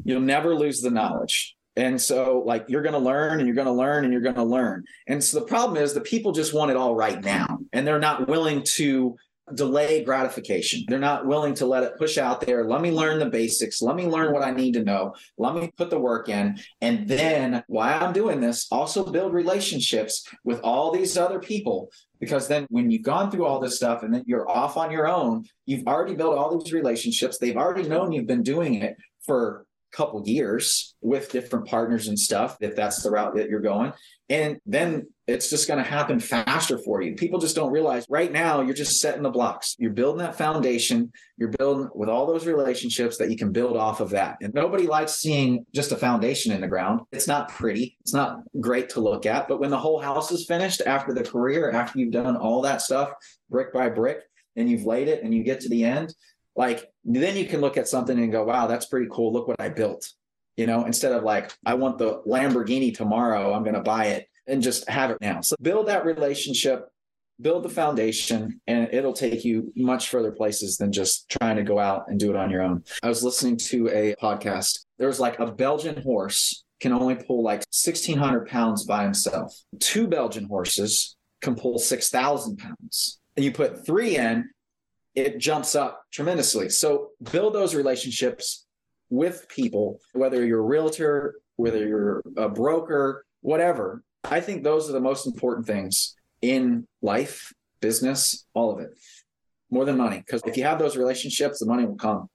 You'll 0.05 0.21
never 0.21 0.55
lose 0.55 0.81
the 0.81 0.91
knowledge. 0.91 1.57
And 1.77 2.01
so, 2.01 2.43
like, 2.45 2.67
you're 2.69 2.83
going 2.83 2.95
to 2.95 2.99
learn 2.99 3.39
and 3.39 3.47
you're 3.47 3.55
going 3.55 3.67
to 3.67 3.73
learn 3.73 4.05
and 4.05 4.13
you're 4.13 4.23
going 4.23 4.35
to 4.35 4.45
learn. 4.45 4.85
And 5.09 5.23
so, 5.23 5.41
the 5.41 5.47
problem 5.47 5.83
is 5.83 5.95
the 5.95 6.01
people 6.01 6.33
just 6.33 6.53
want 6.53 6.71
it 6.71 6.77
all 6.77 6.95
right 6.95 7.23
now, 7.23 7.59
and 7.73 7.87
they're 7.87 8.01
not 8.01 8.29
willing 8.29 8.63
to 8.75 9.17
delay 9.55 10.05
gratification. 10.05 10.85
They're 10.89 10.99
not 10.99 11.27
willing 11.27 11.55
to 11.55 11.67
let 11.67 11.83
it 11.83 11.99
push 11.99 12.19
out 12.19 12.41
there. 12.41 12.65
Let 12.65 12.81
me 12.81 12.91
learn 12.91 13.19
the 13.19 13.27
basics. 13.27 13.83
Let 13.83 13.97
me 13.97 14.07
learn 14.07 14.33
what 14.33 14.43
I 14.43 14.51
need 14.51 14.75
to 14.75 14.85
know. 14.85 15.15
Let 15.39 15.55
me 15.55 15.73
put 15.77 15.91
the 15.91 15.99
work 15.99 16.29
in. 16.29 16.59
And 16.81 17.09
then 17.09 17.63
while 17.67 18.03
I'm 18.03 18.13
doing 18.13 18.41
this, 18.41 18.67
also 18.71 19.11
build 19.11 19.33
relationships 19.33 20.27
with 20.45 20.61
all 20.61 20.93
these 20.93 21.17
other 21.17 21.39
people. 21.39 21.91
Because 22.19 22.49
then 22.49 22.67
when 22.69 22.91
you've 22.91 23.03
gone 23.03 23.31
through 23.31 23.47
all 23.47 23.61
this 23.61 23.77
stuff 23.77 24.03
and 24.03 24.13
then 24.13 24.25
you're 24.27 24.49
off 24.49 24.77
on 24.77 24.91
your 24.91 25.09
own, 25.09 25.45
you've 25.65 25.87
already 25.87 26.15
built 26.15 26.37
all 26.37 26.59
these 26.59 26.73
relationships. 26.73 27.39
They've 27.39 27.57
already 27.57 27.89
known 27.89 28.13
you've 28.13 28.27
been 28.27 28.43
doing 28.43 28.75
it 28.75 28.97
for 29.25 29.67
couple 29.93 30.23
years 30.27 30.95
with 31.01 31.31
different 31.33 31.67
partners 31.67 32.09
and 32.09 32.19
stuff 32.19 32.57
if 32.61 32.77
that's 32.77 33.03
the 33.03 33.11
route 33.11 33.35
that 33.37 33.49
you're 33.49 33.61
going. 33.61 33.93
And 34.29 34.61
then 34.65 35.09
it's 35.27 35.51
just 35.51 35.67
going 35.67 35.83
to 35.83 35.89
happen 35.89 36.21
faster 36.21 36.79
for 36.79 37.03
you. 37.03 37.17
People 37.17 37.41
just 37.41 37.57
don't 37.57 37.73
realize 37.73 38.07
right 38.09 38.31
now 38.31 38.61
you're 38.61 38.75
just 38.75 39.01
setting 39.01 39.23
the 39.23 39.31
blocks. 39.31 39.75
You're 39.79 39.91
building 39.91 40.21
that 40.21 40.37
foundation. 40.39 41.13
You're 41.37 41.49
building 41.49 41.89
with 41.95 42.09
all 42.09 42.27
those 42.27 42.47
relationships 42.47 43.17
that 43.19 43.31
you 43.31 43.37
can 43.37 43.51
build 43.51 43.77
off 43.77 44.01
of 44.01 44.11
that. 44.11 44.37
And 44.41 44.55
nobody 44.55 44.87
likes 44.87 45.17
seeing 45.17 45.67
just 45.75 45.91
a 45.91 45.97
foundation 45.97 46.53
in 46.53 46.61
the 46.61 46.69
ground. 46.69 47.01
It's 47.11 47.27
not 47.27 47.49
pretty. 47.49 47.97
It's 48.03 48.15
not 48.15 48.43
great 48.61 48.91
to 48.91 49.01
look 49.01 49.27
at. 49.27 49.49
But 49.49 49.59
when 49.59 49.71
the 49.71 49.79
whole 49.79 50.01
house 50.01 50.31
is 50.31 50.47
finished 50.47 50.83
after 50.87 51.13
the 51.13 51.25
career 51.25 51.73
after 51.73 51.99
you've 51.99 52.13
done 52.13 52.37
all 52.37 52.63
that 52.63 52.83
stuff 52.83 53.13
brick 53.49 53.73
by 53.73 53.89
brick 53.89 54.21
and 54.55 54.71
you've 54.71 54.87
laid 54.87 55.09
it 55.09 55.25
and 55.25 55.35
you 55.35 55.43
get 55.43 55.61
to 55.61 55.69
the 55.69 55.85
end 55.85 56.15
like 56.61 56.93
then 57.05 57.39
you 57.39 57.47
can 57.47 57.63
look 57.63 57.79
at 57.79 57.89
something 57.89 58.19
and 58.19 58.31
go, 58.31 58.45
wow, 58.45 58.67
that's 58.67 58.85
pretty 58.85 59.09
cool. 59.11 59.33
Look 59.33 59.49
what 59.49 59.59
I 59.59 59.71
built. 59.71 60.13
You 60.59 60.67
know, 60.67 60.85
instead 60.85 61.13
of 61.13 61.23
like, 61.23 61.51
I 61.65 61.73
want 61.73 61.97
the 61.97 62.21
Lamborghini 62.27 62.95
tomorrow, 62.95 63.55
I'm 63.55 63.63
going 63.63 63.77
to 63.77 63.83
buy 63.83 64.09
it 64.09 64.27
and 64.47 64.63
just 64.63 64.87
have 64.87 65.11
it 65.11 65.17
now. 65.23 65.41
So 65.41 65.57
build 65.63 65.89
that 65.89 66.05
relationship, 66.05 66.87
build 67.41 67.63
the 67.63 67.71
foundation, 67.71 68.61
and 68.67 68.91
it'll 68.93 69.15
take 69.15 69.43
you 69.43 69.73
much 69.75 70.11
further 70.11 70.33
places 70.33 70.77
than 70.77 70.93
just 70.93 71.31
trying 71.31 71.57
to 71.57 71.63
go 71.63 71.79
out 71.79 72.05
and 72.09 72.21
do 72.21 72.29
it 72.29 72.37
on 72.37 72.51
your 72.51 72.61
own. 72.61 72.85
I 73.03 73.09
was 73.09 73.25
listening 73.25 73.57
to 73.57 73.89
a 73.89 74.15
podcast. 74.23 74.81
There 74.99 75.09
was 75.09 75.19
like 75.19 75.39
a 75.39 75.51
Belgian 75.51 76.03
horse 76.03 76.63
can 76.79 76.93
only 76.93 77.15
pull 77.15 77.43
like 77.43 77.61
1600 77.73 78.47
pounds 78.49 78.85
by 78.85 79.03
himself. 79.05 79.57
Two 79.79 80.07
Belgian 80.09 80.45
horses 80.45 81.17
can 81.41 81.55
pull 81.55 81.79
6,000 81.79 82.59
pounds. 82.59 83.19
And 83.37 83.45
you 83.45 83.53
put 83.53 83.87
three 83.87 84.19
in, 84.19 84.51
it 85.15 85.39
jumps 85.39 85.75
up 85.75 86.05
tremendously. 86.13 86.69
So 86.69 87.11
build 87.33 87.55
those 87.55 87.75
relationships 87.75 88.67
with 89.09 89.49
people, 89.49 90.01
whether 90.13 90.45
you're 90.45 90.61
a 90.61 90.63
realtor, 90.63 91.37
whether 91.57 91.87
you're 91.87 92.23
a 92.37 92.49
broker, 92.49 93.25
whatever. 93.41 94.03
I 94.25 94.41
think 94.41 94.63
those 94.63 94.89
are 94.89 94.93
the 94.93 95.01
most 95.01 95.27
important 95.27 95.67
things 95.67 96.15
in 96.43 96.87
life, 97.03 97.53
business, 97.81 98.47
all 98.55 98.73
of 98.73 98.81
it, 98.81 98.91
more 99.71 99.85
than 99.85 99.97
money. 99.97 100.19
Because 100.19 100.43
if 100.47 100.57
you 100.57 100.65
have 100.65 100.79
those 100.79 100.97
relationships, 100.97 101.59
the 101.59 101.67
money 101.67 101.85
will 101.85 101.97
come. 101.97 102.29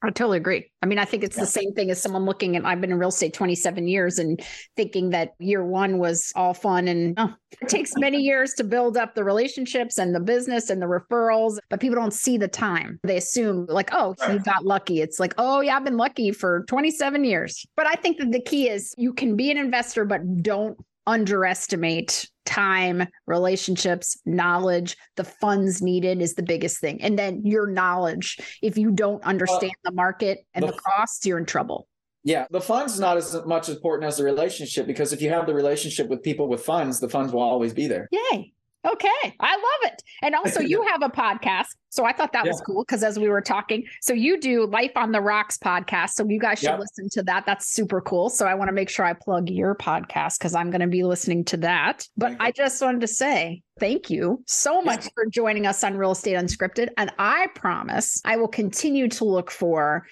I 0.00 0.10
totally 0.10 0.38
agree. 0.38 0.70
I 0.80 0.86
mean, 0.86 0.98
I 0.98 1.04
think 1.04 1.24
it's 1.24 1.36
yeah. 1.36 1.42
the 1.42 1.50
same 1.50 1.72
thing 1.74 1.90
as 1.90 2.00
someone 2.00 2.24
looking 2.24 2.56
at, 2.56 2.64
I've 2.64 2.80
been 2.80 2.92
in 2.92 2.98
real 2.98 3.08
estate 3.08 3.34
27 3.34 3.88
years 3.88 4.18
and 4.18 4.40
thinking 4.76 5.10
that 5.10 5.34
year 5.40 5.64
one 5.64 5.98
was 5.98 6.32
all 6.36 6.54
fun. 6.54 6.86
And 6.86 7.14
oh, 7.18 7.34
it 7.60 7.68
takes 7.68 7.96
many 7.96 8.18
years 8.22 8.52
to 8.54 8.64
build 8.64 8.96
up 8.96 9.16
the 9.16 9.24
relationships 9.24 9.98
and 9.98 10.14
the 10.14 10.20
business 10.20 10.70
and 10.70 10.80
the 10.80 10.86
referrals, 10.86 11.58
but 11.68 11.80
people 11.80 11.96
don't 11.96 12.14
see 12.14 12.38
the 12.38 12.46
time. 12.46 13.00
They 13.02 13.16
assume, 13.16 13.66
like, 13.68 13.90
oh, 13.92 14.14
right. 14.20 14.34
you 14.34 14.38
got 14.38 14.64
lucky. 14.64 15.00
It's 15.00 15.18
like, 15.18 15.34
oh, 15.36 15.60
yeah, 15.62 15.76
I've 15.76 15.84
been 15.84 15.96
lucky 15.96 16.30
for 16.30 16.64
27 16.68 17.24
years. 17.24 17.66
But 17.76 17.86
I 17.86 17.94
think 17.94 18.18
that 18.18 18.30
the 18.30 18.40
key 18.40 18.68
is 18.68 18.94
you 18.96 19.12
can 19.12 19.34
be 19.34 19.50
an 19.50 19.58
investor, 19.58 20.04
but 20.04 20.42
don't 20.42 20.78
underestimate 21.08 22.28
time, 22.44 23.08
relationships, 23.26 24.20
knowledge, 24.26 24.96
the 25.16 25.24
funds 25.24 25.82
needed 25.82 26.20
is 26.20 26.34
the 26.34 26.42
biggest 26.42 26.80
thing. 26.80 27.02
And 27.02 27.18
then 27.18 27.44
your 27.44 27.66
knowledge. 27.66 28.38
If 28.62 28.76
you 28.76 28.90
don't 28.90 29.22
understand 29.24 29.72
well, 29.84 29.92
the 29.92 29.96
market 29.96 30.46
and 30.54 30.62
the, 30.62 30.72
the 30.72 30.78
costs, 30.78 31.24
you're 31.26 31.38
in 31.38 31.46
trouble. 31.46 31.88
Yeah, 32.24 32.46
the 32.50 32.60
funds 32.60 33.00
not 33.00 33.16
as 33.16 33.34
much 33.46 33.68
important 33.68 34.06
as 34.06 34.18
the 34.18 34.24
relationship 34.24 34.86
because 34.86 35.12
if 35.12 35.22
you 35.22 35.30
have 35.30 35.46
the 35.46 35.54
relationship 35.54 36.08
with 36.08 36.22
people 36.22 36.46
with 36.48 36.62
funds, 36.62 37.00
the 37.00 37.08
funds 37.08 37.32
will 37.32 37.40
always 37.40 37.72
be 37.72 37.86
there. 37.86 38.08
Yay. 38.12 38.52
Okay, 38.86 39.36
I 39.40 39.56
love 39.56 39.92
it. 39.92 40.02
And 40.22 40.34
also, 40.34 40.60
you 40.60 40.82
have 40.82 41.02
a 41.02 41.08
podcast. 41.08 41.66
So 41.88 42.04
I 42.04 42.12
thought 42.12 42.32
that 42.32 42.44
yeah. 42.44 42.52
was 42.52 42.60
cool 42.60 42.84
because 42.84 43.02
as 43.02 43.18
we 43.18 43.28
were 43.28 43.40
talking, 43.40 43.84
so 44.00 44.12
you 44.12 44.38
do 44.38 44.66
Life 44.66 44.92
on 44.94 45.10
the 45.10 45.20
Rocks 45.20 45.58
podcast. 45.58 46.10
So 46.10 46.24
you 46.28 46.38
guys 46.38 46.60
should 46.60 46.70
yep. 46.70 46.78
listen 46.78 47.08
to 47.10 47.22
that. 47.24 47.44
That's 47.44 47.66
super 47.66 48.00
cool. 48.00 48.30
So 48.30 48.46
I 48.46 48.54
want 48.54 48.68
to 48.68 48.72
make 48.72 48.88
sure 48.88 49.04
I 49.04 49.14
plug 49.14 49.50
your 49.50 49.74
podcast 49.74 50.38
because 50.38 50.54
I'm 50.54 50.70
going 50.70 50.80
to 50.80 50.86
be 50.86 51.02
listening 51.02 51.44
to 51.46 51.56
that. 51.58 52.06
But 52.16 52.36
I 52.38 52.52
just 52.52 52.80
wanted 52.80 53.00
to 53.00 53.08
say 53.08 53.62
thank 53.80 54.10
you 54.10 54.42
so 54.46 54.80
much 54.80 55.04
yeah. 55.04 55.10
for 55.14 55.26
joining 55.26 55.66
us 55.66 55.82
on 55.82 55.96
Real 55.96 56.12
Estate 56.12 56.36
Unscripted. 56.36 56.90
And 56.96 57.12
I 57.18 57.48
promise 57.56 58.20
I 58.24 58.36
will 58.36 58.48
continue 58.48 59.08
to 59.08 59.24
look 59.24 59.50
for 59.50 60.06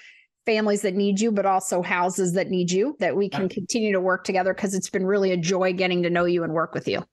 families 0.44 0.82
that 0.82 0.94
need 0.94 1.20
you, 1.20 1.30
but 1.30 1.46
also 1.46 1.82
houses 1.82 2.32
that 2.32 2.48
need 2.48 2.70
you, 2.70 2.96
that 3.00 3.16
we 3.16 3.28
can 3.28 3.48
continue 3.48 3.92
to 3.92 4.00
work 4.00 4.24
together 4.24 4.54
because 4.54 4.74
it's 4.74 4.90
been 4.90 5.04
really 5.04 5.32
a 5.32 5.36
joy 5.36 5.72
getting 5.72 6.02
to 6.04 6.10
know 6.10 6.24
you 6.24 6.42
and 6.42 6.52
work 6.52 6.74
with 6.74 6.88
you. 6.88 7.04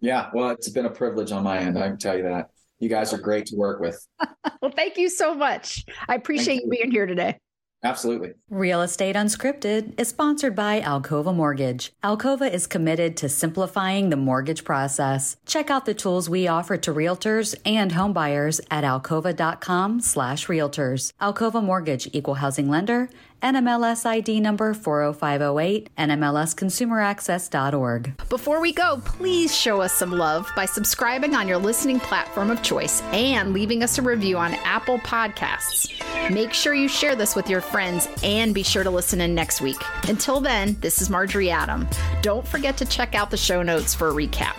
Yeah, 0.00 0.30
well, 0.32 0.50
it's 0.50 0.68
been 0.70 0.86
a 0.86 0.90
privilege 0.90 1.32
on 1.32 1.42
my 1.42 1.58
end. 1.58 1.78
I 1.78 1.88
can 1.88 1.98
tell 1.98 2.16
you 2.16 2.24
that. 2.24 2.50
You 2.78 2.88
guys 2.88 3.12
are 3.12 3.18
great 3.18 3.46
to 3.46 3.56
work 3.56 3.80
with. 3.80 4.06
well, 4.62 4.72
thank 4.74 4.96
you 4.96 5.10
so 5.10 5.34
much. 5.34 5.84
I 6.08 6.14
appreciate 6.14 6.56
you. 6.56 6.62
you 6.64 6.70
being 6.70 6.90
here 6.90 7.06
today. 7.06 7.38
Absolutely. 7.82 8.32
Real 8.50 8.82
Estate 8.82 9.16
Unscripted 9.16 9.98
is 9.98 10.08
sponsored 10.08 10.54
by 10.54 10.82
Alcova 10.82 11.34
Mortgage. 11.34 11.92
Alcova 12.04 12.50
is 12.50 12.66
committed 12.66 13.16
to 13.16 13.28
simplifying 13.28 14.10
the 14.10 14.16
mortgage 14.16 14.64
process. 14.64 15.38
Check 15.46 15.70
out 15.70 15.86
the 15.86 15.94
tools 15.94 16.28
we 16.28 16.46
offer 16.46 16.76
to 16.76 16.92
realtors 16.92 17.54
and 17.64 17.92
homebuyers 17.92 18.60
at 18.70 18.84
alcova.com 18.84 20.00
slash 20.00 20.46
realtors. 20.46 21.12
Alcova 21.22 21.64
Mortgage, 21.64 22.06
Equal 22.12 22.34
Housing 22.34 22.68
Lender, 22.68 23.08
NMLS 23.42 24.06
ID 24.06 24.40
number 24.40 24.74
40508, 24.74 25.94
NMLSconsumeraccess.org. 25.96 28.28
Before 28.28 28.60
we 28.60 28.72
go, 28.72 29.00
please 29.04 29.56
show 29.56 29.80
us 29.80 29.92
some 29.92 30.12
love 30.12 30.48
by 30.54 30.66
subscribing 30.66 31.34
on 31.34 31.48
your 31.48 31.58
listening 31.58 32.00
platform 32.00 32.50
of 32.50 32.62
choice 32.62 33.02
and 33.12 33.52
leaving 33.52 33.82
us 33.82 33.98
a 33.98 34.02
review 34.02 34.36
on 34.36 34.54
Apple 34.64 34.98
Podcasts. 34.98 35.90
Make 36.32 36.52
sure 36.52 36.74
you 36.74 36.88
share 36.88 37.16
this 37.16 37.34
with 37.34 37.48
your 37.48 37.60
friends 37.60 38.08
and 38.22 38.54
be 38.54 38.62
sure 38.62 38.84
to 38.84 38.90
listen 38.90 39.20
in 39.20 39.34
next 39.34 39.60
week. 39.60 39.80
Until 40.08 40.40
then, 40.40 40.76
this 40.80 41.02
is 41.02 41.10
Marjorie 41.10 41.50
Adam. 41.50 41.88
Don't 42.22 42.46
forget 42.46 42.76
to 42.76 42.84
check 42.84 43.14
out 43.14 43.30
the 43.30 43.36
show 43.36 43.62
notes 43.62 43.94
for 43.94 44.08
a 44.08 44.12
recap. 44.12 44.54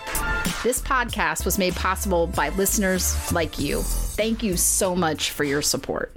This 0.62 0.80
podcast 0.80 1.44
was 1.44 1.58
made 1.58 1.74
possible 1.74 2.26
by 2.26 2.50
listeners 2.50 3.32
like 3.32 3.58
you. 3.58 3.82
Thank 3.82 4.42
you 4.42 4.56
so 4.56 4.94
much 4.94 5.30
for 5.30 5.44
your 5.44 5.62
support. 5.62 6.12